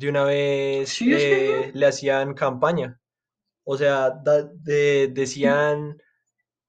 [0.00, 2.98] De una vez Sí, eh, le hacían campaña.
[3.64, 6.00] O sea, da- de- decían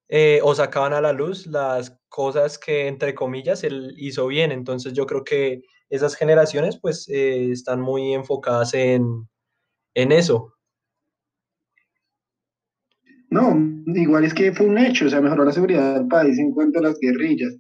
[0.10, 4.52] eh, o sacaban a la luz las cosas que entre comillas él hizo bien.
[4.52, 9.28] Entonces yo creo que esas generaciones pues eh, están muy enfocadas en,
[9.96, 10.54] en eso.
[13.30, 16.52] No, igual es que fue un hecho, o sea, mejoró la seguridad del país en
[16.52, 17.54] cuanto a las guerrillas.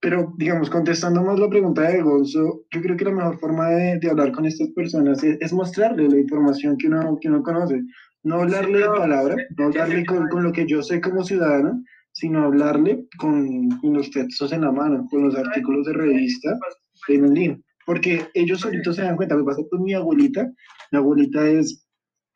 [0.00, 3.98] Pero, digamos, contestando más la pregunta de Gonzo, yo creo que la mejor forma de,
[3.98, 7.82] de hablar con estas personas es, es mostrarle la información que uno, que uno conoce.
[8.22, 11.82] No hablarle de palabra, no hablarle con, con lo que yo sé como ciudadano,
[12.12, 16.58] sino hablarle con, con los textos en la mano, con los artículos de revista
[17.08, 17.60] en el link.
[17.84, 20.50] Porque ellos solitos se dan cuenta, me pasa con mi abuelita,
[20.92, 21.86] mi abuelita es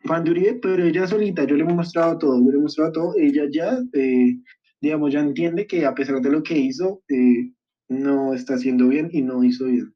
[0.05, 2.93] fan de Uribe, pero ella solita, yo le he mostrado todo, yo le he mostrado
[2.93, 4.39] todo, ella ya, eh,
[4.81, 7.53] digamos, ya entiende que a pesar de lo que hizo, eh,
[7.89, 9.95] no está haciendo bien y no hizo bien.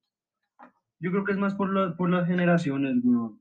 [1.01, 3.41] Yo creo que es más por, la- por las generaciones, weón.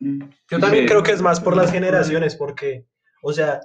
[0.00, 0.88] Yo también Sí.
[0.88, 2.86] creo que es más por las generaciones, porque,
[3.22, 3.60] o sea,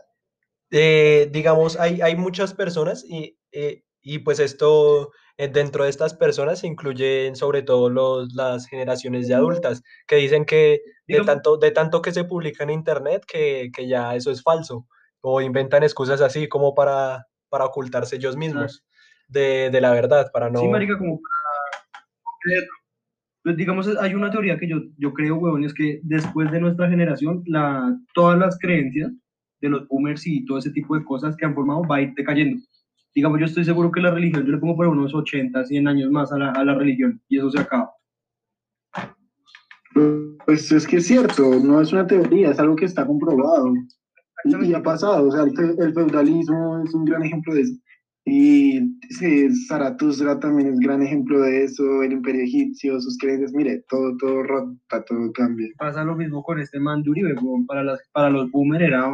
[0.71, 6.13] eh, digamos, hay, hay muchas personas y, eh, y pues esto, eh, dentro de estas
[6.13, 11.57] personas se incluyen sobre todo los, las generaciones de adultas, que dicen que de tanto,
[11.57, 14.87] de tanto que se publica en internet que, que ya eso es falso,
[15.29, 18.85] o inventan excusas así como para, para ocultarse ellos mismos
[19.27, 20.59] de, de la verdad, para no...
[20.59, 21.83] Sí, marica, como para
[22.23, 22.71] completo.
[23.43, 26.89] Pues digamos, hay una teoría que yo, yo creo, weón, es que después de nuestra
[26.89, 29.11] generación, la, todas las creencias
[29.61, 32.13] de los boomers y todo ese tipo de cosas que han formado va a ir
[32.15, 32.61] decayendo.
[33.13, 36.11] Digamos, yo estoy seguro que la religión, yo le pongo por unos 80, 100 años
[36.11, 37.91] más a la, a la religión y eso se acaba.
[40.45, 43.73] Pues es que es cierto, no es una teoría, es algo que está comprobado
[44.45, 45.27] y, y ha pasado.
[45.27, 47.73] O sea, el, el feudalismo es un gran ejemplo de eso.
[48.29, 53.85] Y sí, Zaratustra también es gran ejemplo de eso, el imperio egipcio, sus creencias, mire,
[53.87, 55.69] todo, todo rota, todo cambia.
[55.77, 57.35] Pasa lo mismo con este man de Uribe.
[57.65, 59.09] Para, las, para los boomers era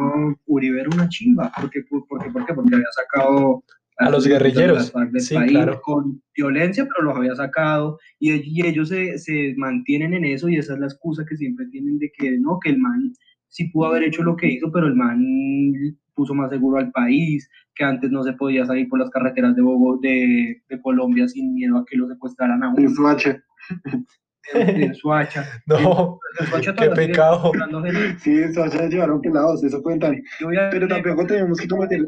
[0.46, 1.52] Uribe era una chimba.
[1.60, 1.82] ¿Por qué?
[1.88, 2.30] ¿Por qué?
[2.32, 2.54] ¿Por qué?
[2.54, 3.62] Porque había sacado
[3.98, 4.92] A los de guerrilleros.
[5.18, 5.80] Sí, país claro.
[5.80, 8.00] con violencia, pero los había sacado.
[8.18, 11.66] Y, y ellos se, se mantienen en eso y esa es la excusa que siempre
[11.66, 13.12] tienen de que no, que el man
[13.54, 15.22] sí pudo haber hecho lo que hizo, pero el man
[16.14, 19.62] puso más seguro al país, que antes no se podía salir por las carreteras de,
[19.62, 23.42] Bogo, de, de Colombia sin miedo a que lo secuestraran a uno En Suacha.
[24.54, 25.44] en Suacha.
[25.66, 27.52] No, En Suacha qué sigue pecado.
[28.18, 30.20] Sí, en Suacha llevaron pelados, eso cuentan.
[30.40, 32.04] Yo voy a- Pero tampoco tenemos que cometer,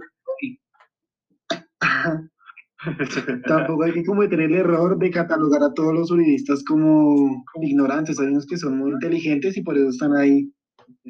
[3.46, 8.18] tampoco hay que cometer el error de catalogar a todos los uribistas como ignorantes.
[8.20, 10.52] Hay unos que son muy inteligentes y por eso están ahí.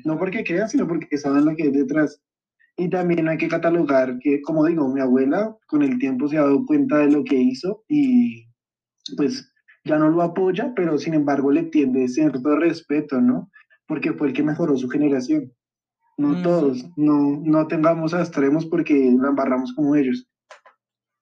[0.04, 2.20] No porque crean, sino porque saben lo que hay detrás.
[2.76, 6.42] Y también hay que catalogar que, como digo, mi abuela con el tiempo se ha
[6.42, 8.46] dado cuenta de lo que hizo y
[9.16, 9.50] pues
[9.84, 13.50] ya no lo apoya, pero sin embargo le tiende cierto respeto, ¿no?
[13.86, 15.52] Porque fue el que mejoró su generación.
[16.18, 16.42] No Mm.
[16.42, 20.26] todos, no, no tengamos a extremos porque la embarramos como ellos.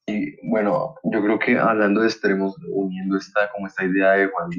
[0.07, 4.51] Y bueno, yo creo que hablando de extremos, uniendo esta, como esta idea de Juan,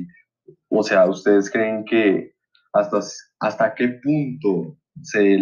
[0.70, 2.34] o sea, ¿ustedes creen que
[2.74, 3.00] hasta,
[3.40, 5.38] hasta qué punto se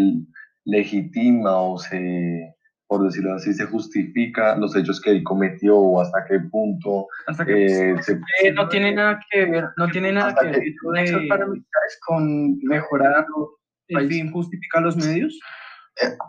[0.66, 2.56] legitima o se,
[2.88, 7.46] por decirlo así, se justifica los hechos que él cometió o hasta qué punto Hasta
[7.46, 10.72] que eh, se, Eh, no tiene nada que ver, no tiene nada que ver que-
[10.94, 11.64] Nexos de-
[12.08, 13.26] con mejorar
[13.90, 15.38] el fin justifica los medios.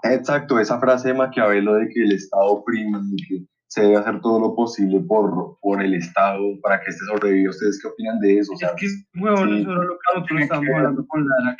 [0.02, 2.98] Exacto, esa frase de Maquiavelo de que el Estado oprime
[3.28, 7.50] que se debe hacer todo lo posible por, por el Estado para que este sobreviva.
[7.50, 8.52] ¿Ustedes qué opinan de eso?
[8.52, 8.74] O sea, Es
[9.12, 9.60] que, huevón, sí.
[9.62, 11.56] eso era lo que nosotros estábamos que- hablando con la.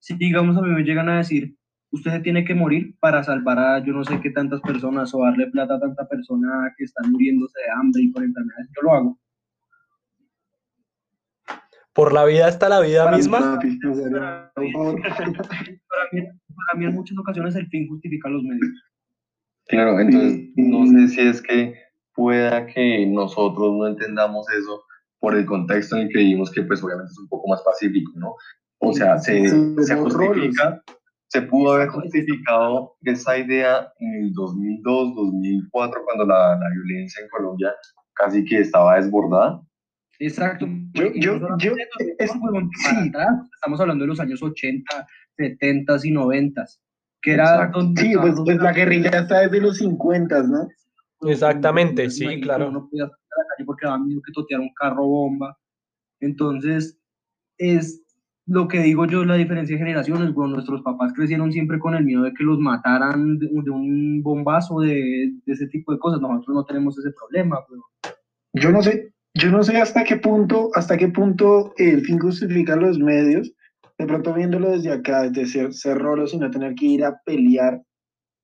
[0.00, 1.56] Si digamos a mí me llegan a decir,
[1.92, 5.22] usted se tiene que morir para salvar a yo no sé qué tantas personas o
[5.24, 8.92] darle plata a tanta persona que están muriéndose de hambre y por enfermedades, yo lo
[8.94, 9.18] hago.
[11.94, 13.58] Por la vida hasta la vida Para misma.
[13.62, 13.78] Mí,
[16.56, 18.68] para mí en muchas ocasiones el fin justifica los medios.
[19.68, 20.52] Claro, entonces Sí.
[20.56, 21.74] no sé si es que
[22.14, 24.82] pueda que nosotros no entendamos eso
[25.18, 28.12] por el contexto en el que vivimos, que pues obviamente es un poco más pacífico,
[28.16, 28.34] ¿no?
[28.78, 30.82] O sea, se, Sí, se justifica,
[31.28, 37.28] se pudo haber justificado esa idea en el 2002, 2004, cuando la, la violencia en
[37.30, 37.74] Colombia
[38.14, 39.60] casi que estaba desbordada.
[40.18, 40.66] Exacto.
[40.92, 43.10] Yo- yo- yo- eso, es- huevón, sí.
[43.10, 46.64] para atrás, estamos hablando de los años 80, 70 y 90,
[47.26, 47.78] que era Exacto.
[47.80, 50.68] donde Sí, pues, pues la guerrilla está desde los 50, ¿no?
[51.22, 52.70] Exactamente, sí, claro.
[52.70, 55.58] No podía salir a la calle porque daba miedo que toteara un carro bomba.
[56.20, 57.00] Entonces,
[57.58, 58.00] es
[58.46, 60.32] lo que digo yo, la diferencia de generaciones.
[60.34, 64.22] Bueno, nuestros papás crecieron siempre con el miedo de que los mataran de, de un
[64.22, 66.20] bombazo, de, de ese tipo de cosas.
[66.20, 67.58] Nosotros no tenemos ese problema.
[67.68, 68.14] Pero
[68.52, 72.76] Yo no sé, yo no sé hasta qué punto, hasta qué punto el fin justifica
[72.76, 73.52] los medios.
[73.98, 77.18] De pronto viéndolo desde acá, desde ser, ser rolos y no tener que ir a
[77.24, 77.82] pelear,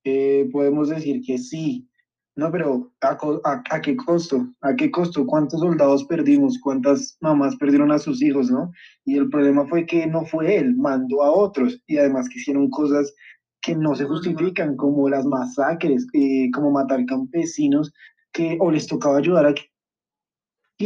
[0.03, 1.87] eh, podemos decir que sí.
[2.35, 3.09] No, pero ¿a,
[3.43, 4.47] a, a qué costo?
[4.61, 5.27] ¿A qué costo?
[5.27, 6.59] ¿Cuántos soldados perdimos?
[6.59, 8.71] ¿Cuántas mamás perdieron a sus hijos, no?
[9.05, 12.71] Y el problema fue que no fue él, mandó a otros y además que hicieron
[12.71, 13.13] cosas
[13.61, 17.93] que no se justifican, como las masacres, eh, como matar campesinos,
[18.33, 19.63] que o les tocaba ayudar aquí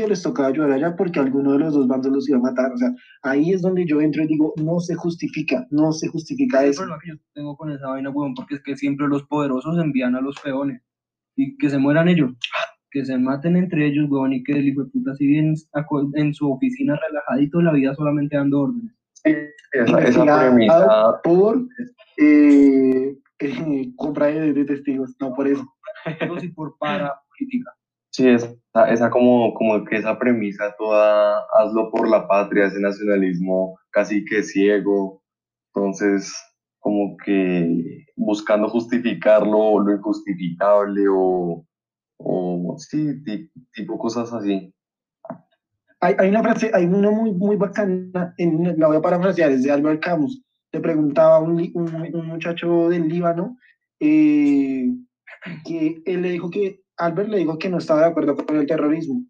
[0.05, 2.71] y les tocaba ayudar allá porque alguno de los dos bandos los iba a matar.
[2.71, 2.89] O sea,
[3.23, 6.81] ahí es donde yo entro y digo, no se justifica, no se justifica el eso.
[6.81, 10.15] problema que yo tengo con esa vaina, weón, porque es que siempre los poderosos envían
[10.15, 10.81] a los peones
[11.35, 12.31] y que se mueran ellos.
[12.89, 15.53] Que se maten entre ellos, weón, y que el hijo de puta sigue en,
[16.15, 18.93] en su oficina relajadito la vida solamente dando órdenes.
[19.23, 21.67] Esa, esa Investigado premisa, por
[22.17, 25.65] eh, eh, compra de, de testigos, no por eso.
[26.39, 27.76] Sí por para política.
[28.17, 28.49] Sí, esa,
[28.89, 34.41] esa como, como que esa premisa toda, hazlo por la patria, ese nacionalismo casi que
[34.41, 35.21] ciego,
[35.73, 36.33] entonces
[36.79, 41.63] como que buscando justificarlo, lo injustificable o,
[42.17, 44.73] o sí, ti- tipo cosas así.
[45.99, 49.63] Hay, hay una frase, hay una muy, muy bacana, en, la voy a parafrasear, es
[49.63, 50.41] de Albert Camus.
[50.71, 53.57] Le preguntaba un, un, un muchacho del Líbano
[53.99, 54.87] eh,
[55.65, 58.65] que él le dijo que, Albert le dijo que no estaba de acuerdo con el
[58.67, 59.23] terrorismo.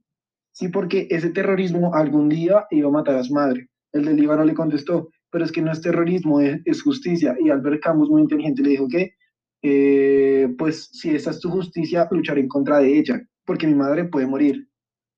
[0.51, 3.69] Sí, porque ese terrorismo algún día iba a matar a su madre.
[3.93, 7.35] El del Líbano le contestó, pero es que no es terrorismo, es, es justicia.
[7.39, 9.13] Y Albert Camus, muy inteligente, le dijo que,
[9.61, 14.05] eh, pues si esa es tu justicia, lucharé en contra de ella, porque mi madre
[14.05, 14.67] puede morir.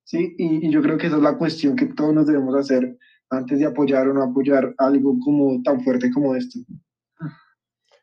[0.04, 0.36] ¿sí?
[0.38, 2.98] Y, y yo creo que esa es la cuestión que todos nos debemos hacer
[3.30, 6.60] antes de apoyar o no apoyar algo como tan fuerte como esto.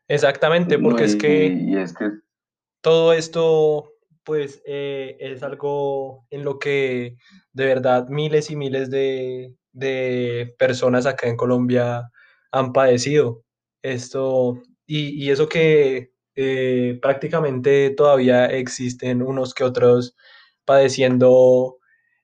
[0.08, 2.10] Exactamente, porque No, es y- que y es que
[2.80, 3.90] todo esto,
[4.26, 7.16] pues, eh, es algo en lo que
[7.54, 12.10] de verdad miles y miles de, de personas acá en Colombia
[12.52, 13.44] han padecido.
[13.82, 20.16] Esto, y, y eso que eh, prácticamente todavía existen unos que otros
[20.66, 21.78] padeciendo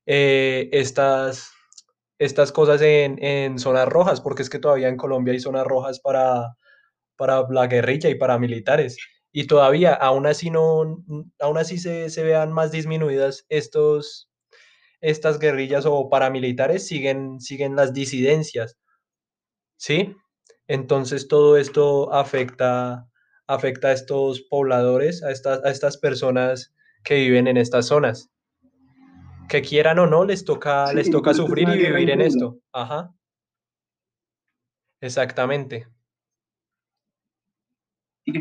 [0.06, 1.52] eh, estas,
[2.18, 6.00] estas cosas en, en zonas rojas, porque es que todavía en Colombia hay zonas rojas
[6.00, 6.56] para,
[7.16, 8.98] para la guerrilla y para militares
[9.33, 11.03] y todavía aún así no,
[11.40, 14.31] aún así se, se vean más disminuidas estos,
[15.01, 18.79] estas guerrillas o paramilitares, siguen, siguen las disidencias,
[19.77, 20.14] ¿sí?
[20.68, 23.09] Entonces todo esto afecta,
[23.47, 26.74] afecta a estos pobladores, a estas, a estas personas
[27.05, 28.30] que viven en estas zonas.
[29.49, 32.59] Que quieran o no, les toca, Sí, les toca sufrir y vivir en esto.
[32.72, 33.12] Ajá.
[35.01, 35.89] Exactamente.
[38.24, 38.33] Y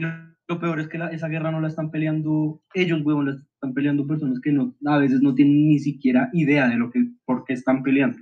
[0.54, 3.74] lo peor es que la- esa guerra no la están peleando ellos, huevón, la están
[3.74, 7.44] peleando personas que no, a veces no tienen ni siquiera idea de lo que, por
[7.46, 8.18] qué están peleando.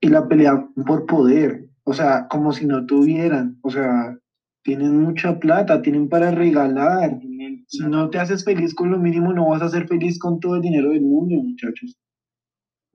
[0.00, 4.16] Y la pelea por poder, o sea, como si no tuvieran, o sea,
[4.62, 7.18] tienen mucha plata, tienen para regalar.
[7.18, 10.38] Tienen si no te haces feliz con lo mínimo, no vas a ser feliz con
[10.40, 11.96] todo el dinero del mundo, muchachos.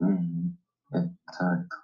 [0.00, 0.50] Mm,
[0.92, 1.76] Exacto.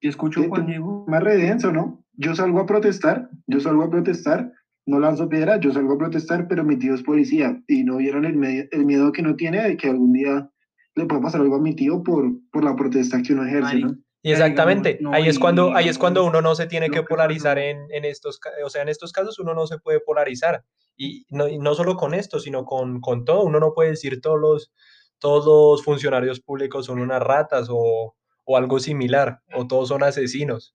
[0.00, 1.04] ¿Y escucho, Sí, Juan tú- Diego?
[1.08, 2.04] Más redenso, ¿no?
[2.14, 4.52] Yo salgo a protestar, yo salgo a protestar,
[4.88, 8.24] no lanzo piedra, yo salgo a protestar, pero mi tío es policía y no vieron
[8.24, 10.50] el, medio- el miedo que no tiene de que algún día
[10.94, 13.94] le pueda pasar algo a mi tío por, por la protesta que uno ejerce, ¿no?
[14.22, 17.02] Y exactamente, no, ahí es y cuando, ahí es cuando uno no se tiene que
[17.04, 20.64] polarizar en, en estos, o sea, en estos casos uno no se puede polarizar.
[20.96, 23.44] Y no, y no solo con esto, sino con, con todo.
[23.44, 24.72] Uno no puede decir todos los,
[25.20, 30.74] todos los funcionarios públicos son unas ratas o, o algo similar, o todos son asesinos,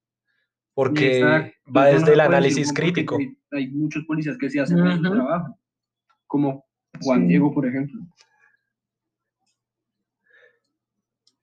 [0.73, 3.17] porque Exacto, va no desde se el análisis crítico.
[3.51, 5.15] Hay, muchos policías que sí hacen bien su Ujú.
[5.15, 5.59] trabajo,
[6.27, 6.65] como
[7.01, 7.27] Juan Sí.
[7.27, 7.99] Diego, por ejemplo.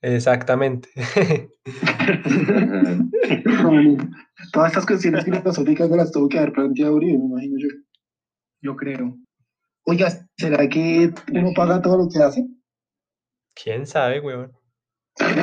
[0.03, 0.89] Exactamente.
[4.53, 7.69] Todas estas cuestiones filosóficas me las tuvo que haber planteado Uribe, me imagino yo.
[8.63, 9.17] Yo creo.
[9.85, 12.47] Oiga, ¿será que uno paga todo lo que hace?
[13.55, 14.53] ¿Quién sabe, weón?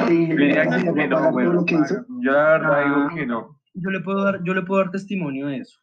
[0.10, 2.06] Y Diría que uno va a no, pagar todo bueno, lo que hizo.
[2.22, 3.57] Yo la verdad digo que no.
[3.80, 5.80] Yo le puedo dar, yo le puedo dar testimonio de eso.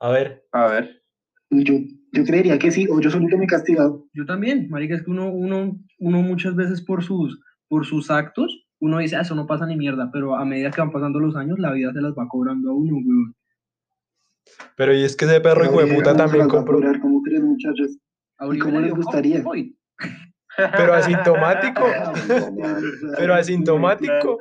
[0.00, 1.02] A ver, A ver.
[1.50, 1.74] Yo,
[2.12, 4.04] yo creería que sí, o yo solito me he castigado.
[4.12, 8.66] Yo también, marica, es que uno, uno, uno muchas veces por sus, por sus actos,
[8.80, 11.36] uno dice, "Ah, eso no pasa ni mierda, pero a medida que van pasando los
[11.36, 13.34] años, la vida se las va cobrando a uno, weón.
[14.76, 16.80] pero y es que ese perro hijo de Oye, puta ¿cómo se también compró?
[17.00, 17.96] ¿Cómo creen, muchachos?
[18.52, 19.44] ¿Y cómo le les dio gustaría?
[20.56, 21.84] Pero asintomático,
[23.18, 24.38] pero asintomático.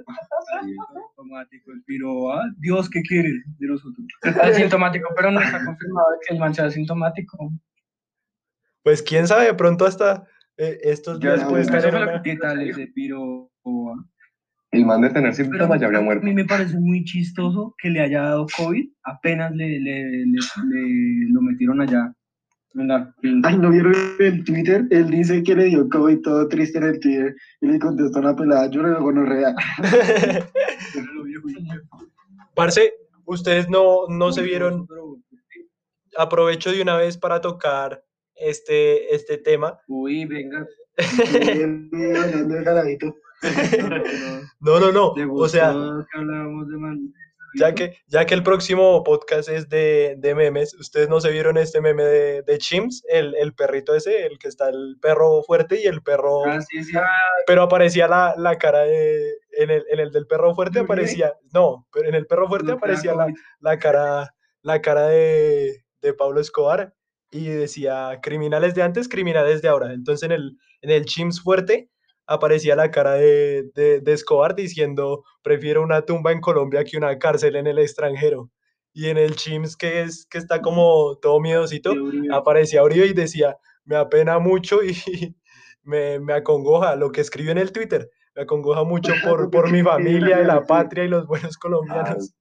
[0.96, 4.06] Automático, pero, ah, Dios, ¿qué quiere de nosotros?
[4.42, 7.52] Asintomático, pero no está confirmado que el man sea asintomático.
[8.84, 10.26] Pues quién sabe, de pronto hasta
[10.58, 13.50] eh, estos días puede estar en una- ¿Qué tal ese piro?
[13.66, 13.96] ah?
[14.72, 16.26] El man de tener a síntomas ya habría a muerto.
[16.26, 21.30] mí me parece muy chistoso que le haya dado COVID, apenas le, le, le, le-
[21.32, 22.14] lo metieron allá.
[23.44, 24.86] Ay, ¿no vieron el Twitter?
[24.90, 28.36] Él dice que le dio COVID todo triste en el Twitter y le contestó una
[28.36, 29.56] pelada, yo le gonorrea.
[32.56, 32.94] Parce,
[33.26, 34.88] ustedes no, no se vieron,
[36.18, 38.04] aprovecho de una vez para tocar
[38.36, 39.80] este, este tema.
[39.88, 40.68] Uy, venga.
[44.60, 45.72] No, no, no, ¿Le o sea,
[47.58, 51.58] ya que, ya que el próximo podcast es de, de memes, ustedes no se vieron
[51.58, 55.82] este meme de, de Chimps, el, el perrito ese, el que está el perro fuerte
[55.82, 56.98] y el perro, Ah, sí, sí.
[57.48, 59.22] pero aparecía la, la cara de,
[59.58, 63.14] en el, en el del perro fuerte aparecía, no, pero en el perro fuerte aparecía
[63.16, 63.36] la, COVID.
[63.60, 66.94] la cara, la cara de, de Pablo Escobar
[67.32, 69.94] y decía criminales de antes, criminales de ahora.
[69.94, 71.90] Entonces en el, en el Chimps fuerte
[72.28, 77.18] aparecía la cara de, de, de Escobar diciendo prefiero una tumba en Colombia que una
[77.18, 78.50] cárcel en el extranjero.
[78.94, 81.94] Y en el Chimps que es que está como todo miedosito,
[82.32, 84.96] aparecía Uribe y decía me apena mucho y
[85.84, 88.10] me, me acongoja lo que escribió en el Twitter.
[88.36, 92.34] Me acongoja mucho por, por mi familia y la patria y los buenos colombianos.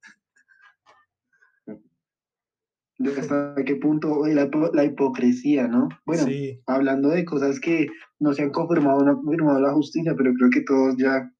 [3.18, 4.26] ¿Hasta qué punto?
[4.26, 5.88] La, la hipocresía, ¿no?
[6.06, 6.60] Bueno, Sí.
[6.66, 7.86] hablando de cosas que
[8.20, 11.30] no se han confirmado, no ha confirmado la justicia, pero creo que todos ya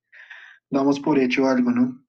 [0.71, 2.01] damos por hecho algo, ¿no?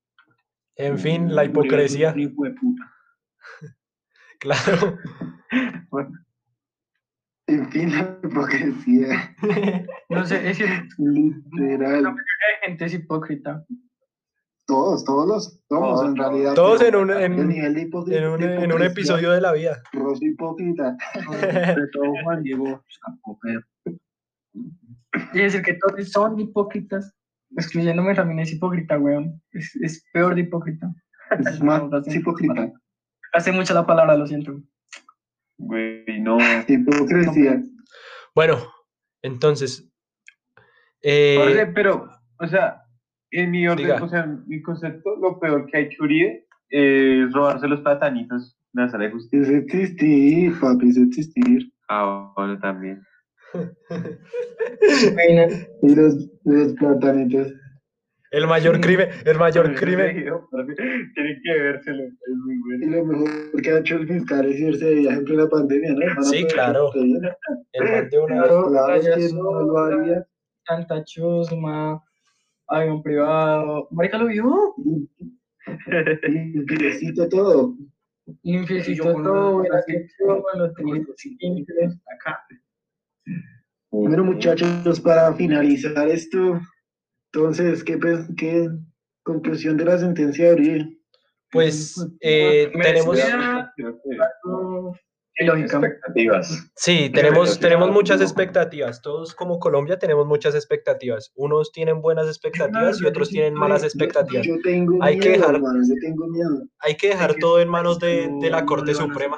[0.78, 2.34] En fin, la hipocresía, de
[4.39, 4.97] claro.
[7.47, 9.36] En fin, la hipocresía,
[10.10, 12.16] No sé, es que hay literal.
[12.64, 13.64] gente es hipócrita.
[14.68, 16.53] Todos, todos los somos en realidad.
[16.55, 17.82] Todos en un, en, el nivel de
[18.18, 19.82] en un, de en un episodio de la vida.
[19.93, 20.97] Rosso hipócrita.
[21.13, 22.84] Sobre todo Juan Diego.
[25.34, 27.13] Y decir que todos son hipócritas,
[27.55, 29.41] excluyéndome también es hipócrita, weón.
[29.51, 30.91] Es, es peor de hipócrita.
[31.39, 32.72] Es más hipócrita.
[33.34, 34.59] Hace mucho la palabra, lo siento.
[35.57, 36.38] Güey, no.
[36.68, 37.61] Hipocresía.
[38.34, 38.57] Bueno,
[39.22, 39.89] entonces,
[41.07, 42.09] eh, pero,
[42.39, 42.84] o sea,
[43.32, 44.03] en mi orden, Diga.
[44.03, 48.82] o sea, mi concepto, lo peor que ha hecho Uribe es robarse los platanitos de
[48.84, 49.41] la sala de justicia.
[49.57, 51.71] Es existir, papi, es existir.
[51.89, 53.01] Ah, bueno, también.
[55.82, 57.53] Y los, los platanitos.
[58.32, 62.97] el mayor crimen, el mayor crimen, Tienen que vérselo, es muy Y bueno.
[62.97, 65.99] lo mejor que ha hecho el fiscal es irse de viaje en plena pandemia, ¿no?
[66.07, 66.89] Van a Sí, claro.
[66.95, 70.28] el man de una, Claro, Claro, es que payaso, no lo haría.
[70.65, 72.03] tanta chusma,
[72.68, 73.88] avión privado.
[73.91, 74.76] Marica lo vio.
[76.24, 77.76] Limpiecito todo.
[79.13, 80.13] Con todo, los.
[82.05, 82.39] Acá.
[83.91, 86.59] Bueno, muchachos, para finalizar esto,
[87.32, 87.97] entonces, ¿qué,
[88.36, 88.70] qué
[89.24, 90.95] conclusión de la sentencia de Uribe?
[91.55, 93.18] pues eh, tenemos,
[95.38, 96.69] Expectativas.
[96.75, 99.01] Sí, tenemos, tenemos muchas expectativas.
[99.01, 101.31] Todos como Colombia tenemos muchas expectativas.
[101.36, 104.45] Unos tienen buenas expectativas y otros tienen malas expectativas.
[104.47, 106.67] Yo tengo Hay que miedo, dejar- hermano, yo tengo miedo.
[106.79, 109.38] Hay que dejar todo en manos de, de la Corte Suprema,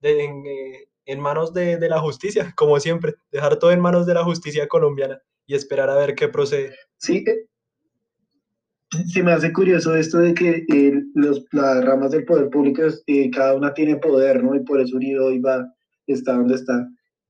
[0.00, 3.14] de- en, eh, en manos de, de la justicia, como siempre.
[3.30, 6.76] Dejar todo en manos de la justicia colombiana y esperar a ver qué procede.
[6.98, 7.46] Sí, eh,
[9.06, 13.30] se me hace curioso esto de que eh, los, las ramas del poder público, eh,
[13.30, 14.54] cada una tiene poder, ¿no?
[14.54, 15.66] Y por eso Uribe hoy va,
[16.06, 16.88] está donde está.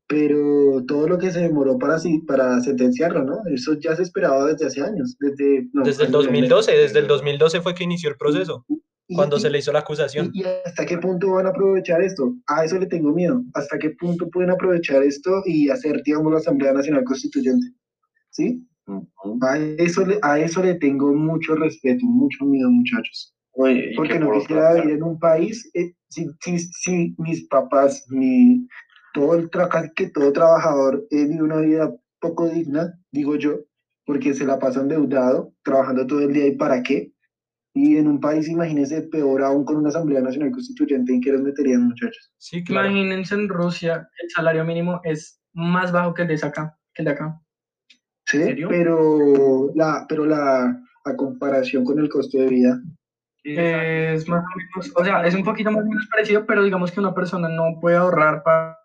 [0.08, 1.96] Pero todo lo que se demoró para,
[2.26, 3.42] para sentenciarlo, ¿no?
[3.46, 5.68] Eso ya se esperaba desde hace años, desde...
[5.72, 8.64] no, Desde el años, 2012, desde el 2012 fue que inició el proceso,
[9.06, 10.30] y- cuando y- se le hizo la acusación.
[10.32, 12.34] ¿Y, y hasta qué punto van a aprovechar esto?
[12.48, 13.42] A eso le tengo miedo.
[13.54, 17.66] ¿Hasta qué punto pueden aprovechar esto y hacer, digamos, la Asamblea Nacional Constituyente?
[18.30, 18.66] ¿Sí?
[19.43, 23.34] A eso, le, a eso le tengo mucho respeto, mucho miedo, muchachos.
[23.53, 27.47] Oye, Porque que no por quisiera vivir en un país, eh, si, si, si mis
[27.49, 28.66] papás, mi,
[29.12, 29.51] todo el
[29.95, 33.61] que todo trabajador eh, vive una vida poco digna, digo yo,
[34.07, 37.12] porque se la pasa endeudado, trabajando todo el día y para qué.
[37.72, 41.43] Y en un país, imagínense, peor aún con una Asamblea Nacional Constituyente, ¿en qué los
[41.43, 42.32] meterían, muchachos?
[42.36, 42.88] Sí, claro.
[42.88, 47.07] Imagínense en Rusia, el salario mínimo es más bajo que el de acá, que el
[47.07, 47.41] de acá.
[48.31, 48.37] ¿Sí?
[48.39, 48.68] ¿En serio?
[48.68, 52.81] Pero, la, pero la, a comparación con el costo de vida,
[53.43, 56.93] Es más o menos, o sea, es un poquito más o menos parecido, pero digamos
[56.93, 58.78] que una persona no puede ahorrar para,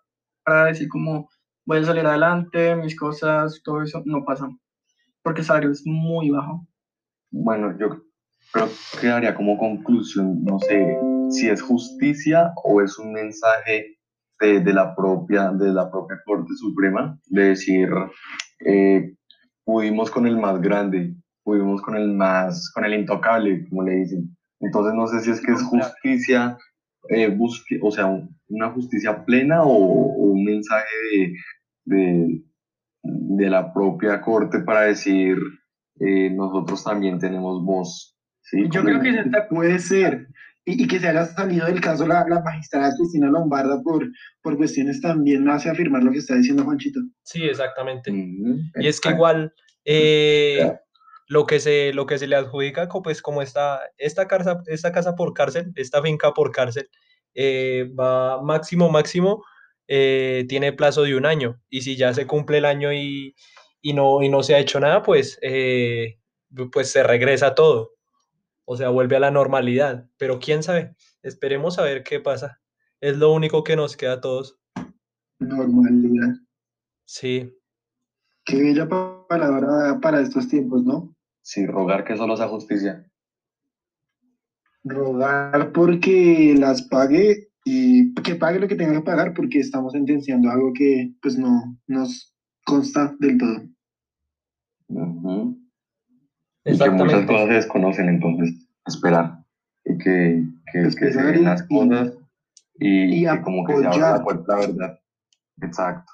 [0.44, 1.28] para decir como
[1.66, 4.48] voy a salir adelante, mis cosas, todo eso, no pasa.
[5.22, 6.66] Porque el salario es muy bajo.
[7.30, 8.02] Bueno, yo
[8.52, 8.68] creo
[9.00, 10.96] que haría como conclusión, no sé,
[11.30, 13.98] si es justicia o es un mensaje
[14.40, 17.88] de, de la, propia, de la propia Corte Suprema, de decir,
[18.64, 19.12] eh,
[19.66, 21.12] pudimos con el más grande,
[21.44, 24.34] pudimos con el más, con el intocable, como le dicen.
[24.60, 26.56] Entonces no sé si es que es justicia,
[27.10, 31.34] eh, busque, o sea, un- una justicia plena o, o un mensaje de,
[31.84, 32.42] de,
[33.02, 35.36] de la propia Corte para decir,
[36.00, 38.16] eh, nosotros también tenemos voz.
[38.42, 38.68] ¿sí?
[38.70, 40.28] Yo creo que se está- Puede ser.
[40.68, 44.04] Y, y que se haya salido del caso la, la magistrada Cristina Lombarda por,
[44.42, 47.00] por cuestiones también hace afirmar lo que está diciendo Juanchito.
[47.22, 48.10] Sí, exactamente.
[48.10, 49.54] Ujú, Y es que igual
[49.84, 50.72] eh,
[51.28, 55.14] lo, que se, lo que se le adjudica, pues como esta, esta, casa, esta casa
[55.14, 56.90] por cárcel, esta finca por cárcel,
[57.34, 59.44] eh, va máximo, máximo,
[59.86, 61.60] eh, tiene plazo de un año.
[61.70, 63.36] Y si ya se cumple el año y,
[63.80, 66.18] y, no, y no se ha hecho nada, pues, eh,
[66.72, 67.95] pues se regresa todo.
[68.66, 70.10] O sea, vuelve a la normalidad.
[70.18, 72.60] Pero quién sabe, esperemos a ver qué pasa.
[73.00, 74.58] Es lo único que nos queda a todos.
[75.38, 76.34] Normalidad.
[77.06, 77.52] Sí,
[78.44, 81.14] Qué bella pa- palabra para estos tiempos, ¿no?
[81.42, 83.10] Sí, rogar que solo sea justicia.
[84.84, 90.48] Rogar porque las pague y que pague lo que tenga que pagar porque estamos sentenciando
[90.50, 92.32] algo que pues no nos
[92.64, 93.62] consta del todo.
[94.88, 95.65] Ujú.
[96.66, 98.54] Y que muchas cosas se desconocen, entonces
[98.86, 99.44] esperar.
[99.84, 100.42] Y que,
[100.72, 102.12] que, que se den las cosas
[102.78, 105.00] y, y que como que se abra la puerta la verdad.
[105.62, 106.12] Exacto.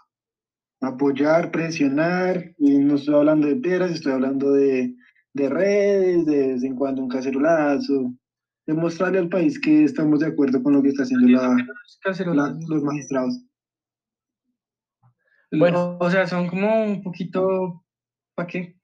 [0.82, 4.94] Apoyar, presionar, y no estoy hablando de piedras, estoy hablando de,
[5.32, 8.12] de redes, de vez en cuando un cacerolazo,
[8.66, 11.56] demostrarle al país que estamos de acuerdo con lo que está haciendo la,
[12.02, 12.52] Cacerolas.
[12.52, 13.44] la- los magistrados.
[15.52, 15.96] Bueno.
[16.00, 17.84] O, o sea, son como un poquito,
[18.34, 18.76] ¿para qué?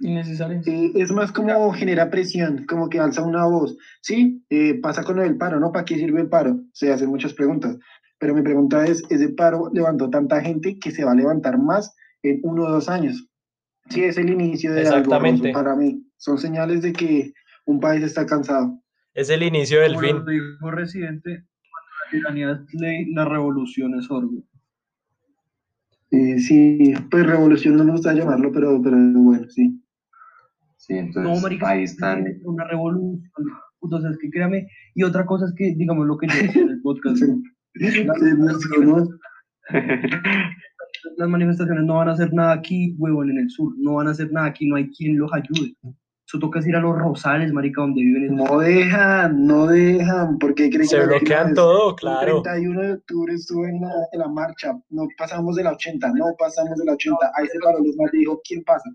[0.00, 0.66] Innecesarios.
[0.66, 3.76] Eh, es más como genera presión, como que alza una voz.
[4.00, 5.72] Sí, eh, pasa con del paro, ¿no?
[5.72, 6.60] ¿Para qué sirve el paro?
[6.72, 7.76] Se hacen muchas preguntas.
[8.18, 11.94] Pero mi pregunta es, ¿ese paro levantó tanta gente que se va a levantar más
[12.22, 13.28] en uno o dos años?
[13.90, 15.48] Sí, es el inicio de algo Exactamente.
[15.52, 16.04] Rosso, para mí.
[16.16, 17.32] Son señales de que
[17.64, 18.80] un país está cansado.
[19.14, 20.16] Es el inicio del Como fin.
[20.16, 24.44] lo dijo Residente, cuando la tiranía es ley, la revolución es orden.
[26.10, 29.82] Eh, sí, pues revolución no me gusta llamarlo, pero, pero bueno, sí.
[30.88, 32.26] Sí, No, entonces marica, ahí están.
[32.26, 33.22] es una revolución.
[33.82, 34.66] Entonces, que créame.
[34.94, 37.18] Y otra cosa es que, digamos, lo que yo decía en el podcast,
[37.74, 38.06] Se
[41.16, 43.74] las manifestaciones no van a hacer nada aquí, huevón, en el sur.
[43.78, 45.74] No van a hacer nada aquí, no hay quien los ayude.
[46.26, 50.38] Eso toca es ir a los Rosales, marica, donde viven esos No dejan, no dejan,
[50.38, 52.42] porque creen Se que la última bloquean todo, El claro.
[52.42, 56.26] 31 de octubre estuve en la, en la marcha, no pasamos de la 80, no
[56.38, 58.90] pasamos de la 80, ahí se paró los más dijo, ¿quién pasa?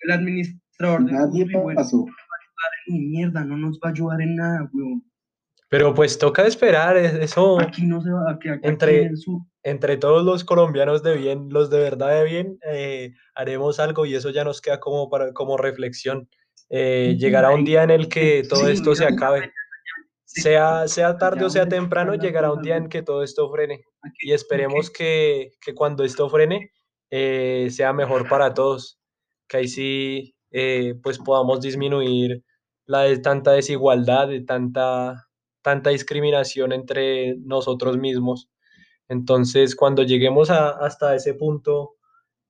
[0.00, 2.04] El administrador de Nadie Uy, bueno, pasó.
[2.86, 5.04] ni mierda, no nos va a ayudar en nada, huevón.
[5.68, 9.16] Pero pues toca esperar, es- eso Aquí no se va, aquí, aquí Entre- en el
[9.16, 9.40] sur.
[9.62, 14.14] entre todos los colombianos de bien, los de verdad de bien, eh, haremos algo y
[14.14, 16.28] eso ya nos queda como, para, como reflexión.
[16.70, 19.52] Eh, llegará un día en el que todo Sí, esto se mira, acabe.
[20.26, 23.84] sea, sea tarde o sea a temprano, llegará un día en que todo esto frene.
[24.20, 26.70] Y esperemos que, que cuando esto frene
[27.10, 29.00] eh, sea mejor para todos.
[29.48, 32.44] Que ahí sí eh, pues podamos disminuir
[32.86, 35.28] la de tanta desigualdad, de tanta,
[35.62, 38.50] tanta discriminación entre nosotros mismos.
[39.08, 41.96] Entonces, cuando lleguemos a- hasta ese punto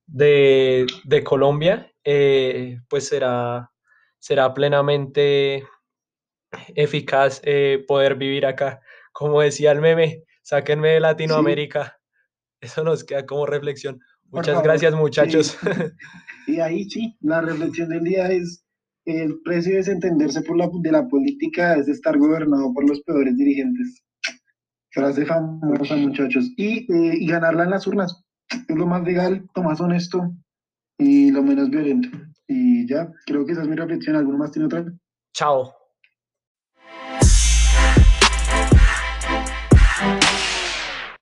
[0.07, 3.71] de, de Colombia, eh, pues será,
[4.19, 5.65] será plenamente
[6.75, 8.81] eficaz eh, poder vivir acá.
[9.11, 11.99] Como decía el meme, sáquenme de Latinoamérica.
[12.61, 13.99] Eso nos queda como reflexión.
[14.31, 15.57] Muchas gracias, muchachos.
[16.47, 18.63] Y ahí sí, la reflexión del día es
[19.05, 23.35] el precio de desentenderse por la, de la política es estar gobernado por los peores
[23.37, 24.03] dirigentes.
[24.91, 26.51] Frase famosa, muchachos.
[26.57, 28.23] Y, eh, y ganarla en las urnas.
[28.67, 30.31] Es lo más legal, lo más honesto
[30.97, 32.09] y lo menos violento.
[32.47, 34.15] Y ya, creo que esa es mi reflexión.
[34.15, 34.85] ¿Alguno más tiene otra?
[35.33, 35.73] Chao.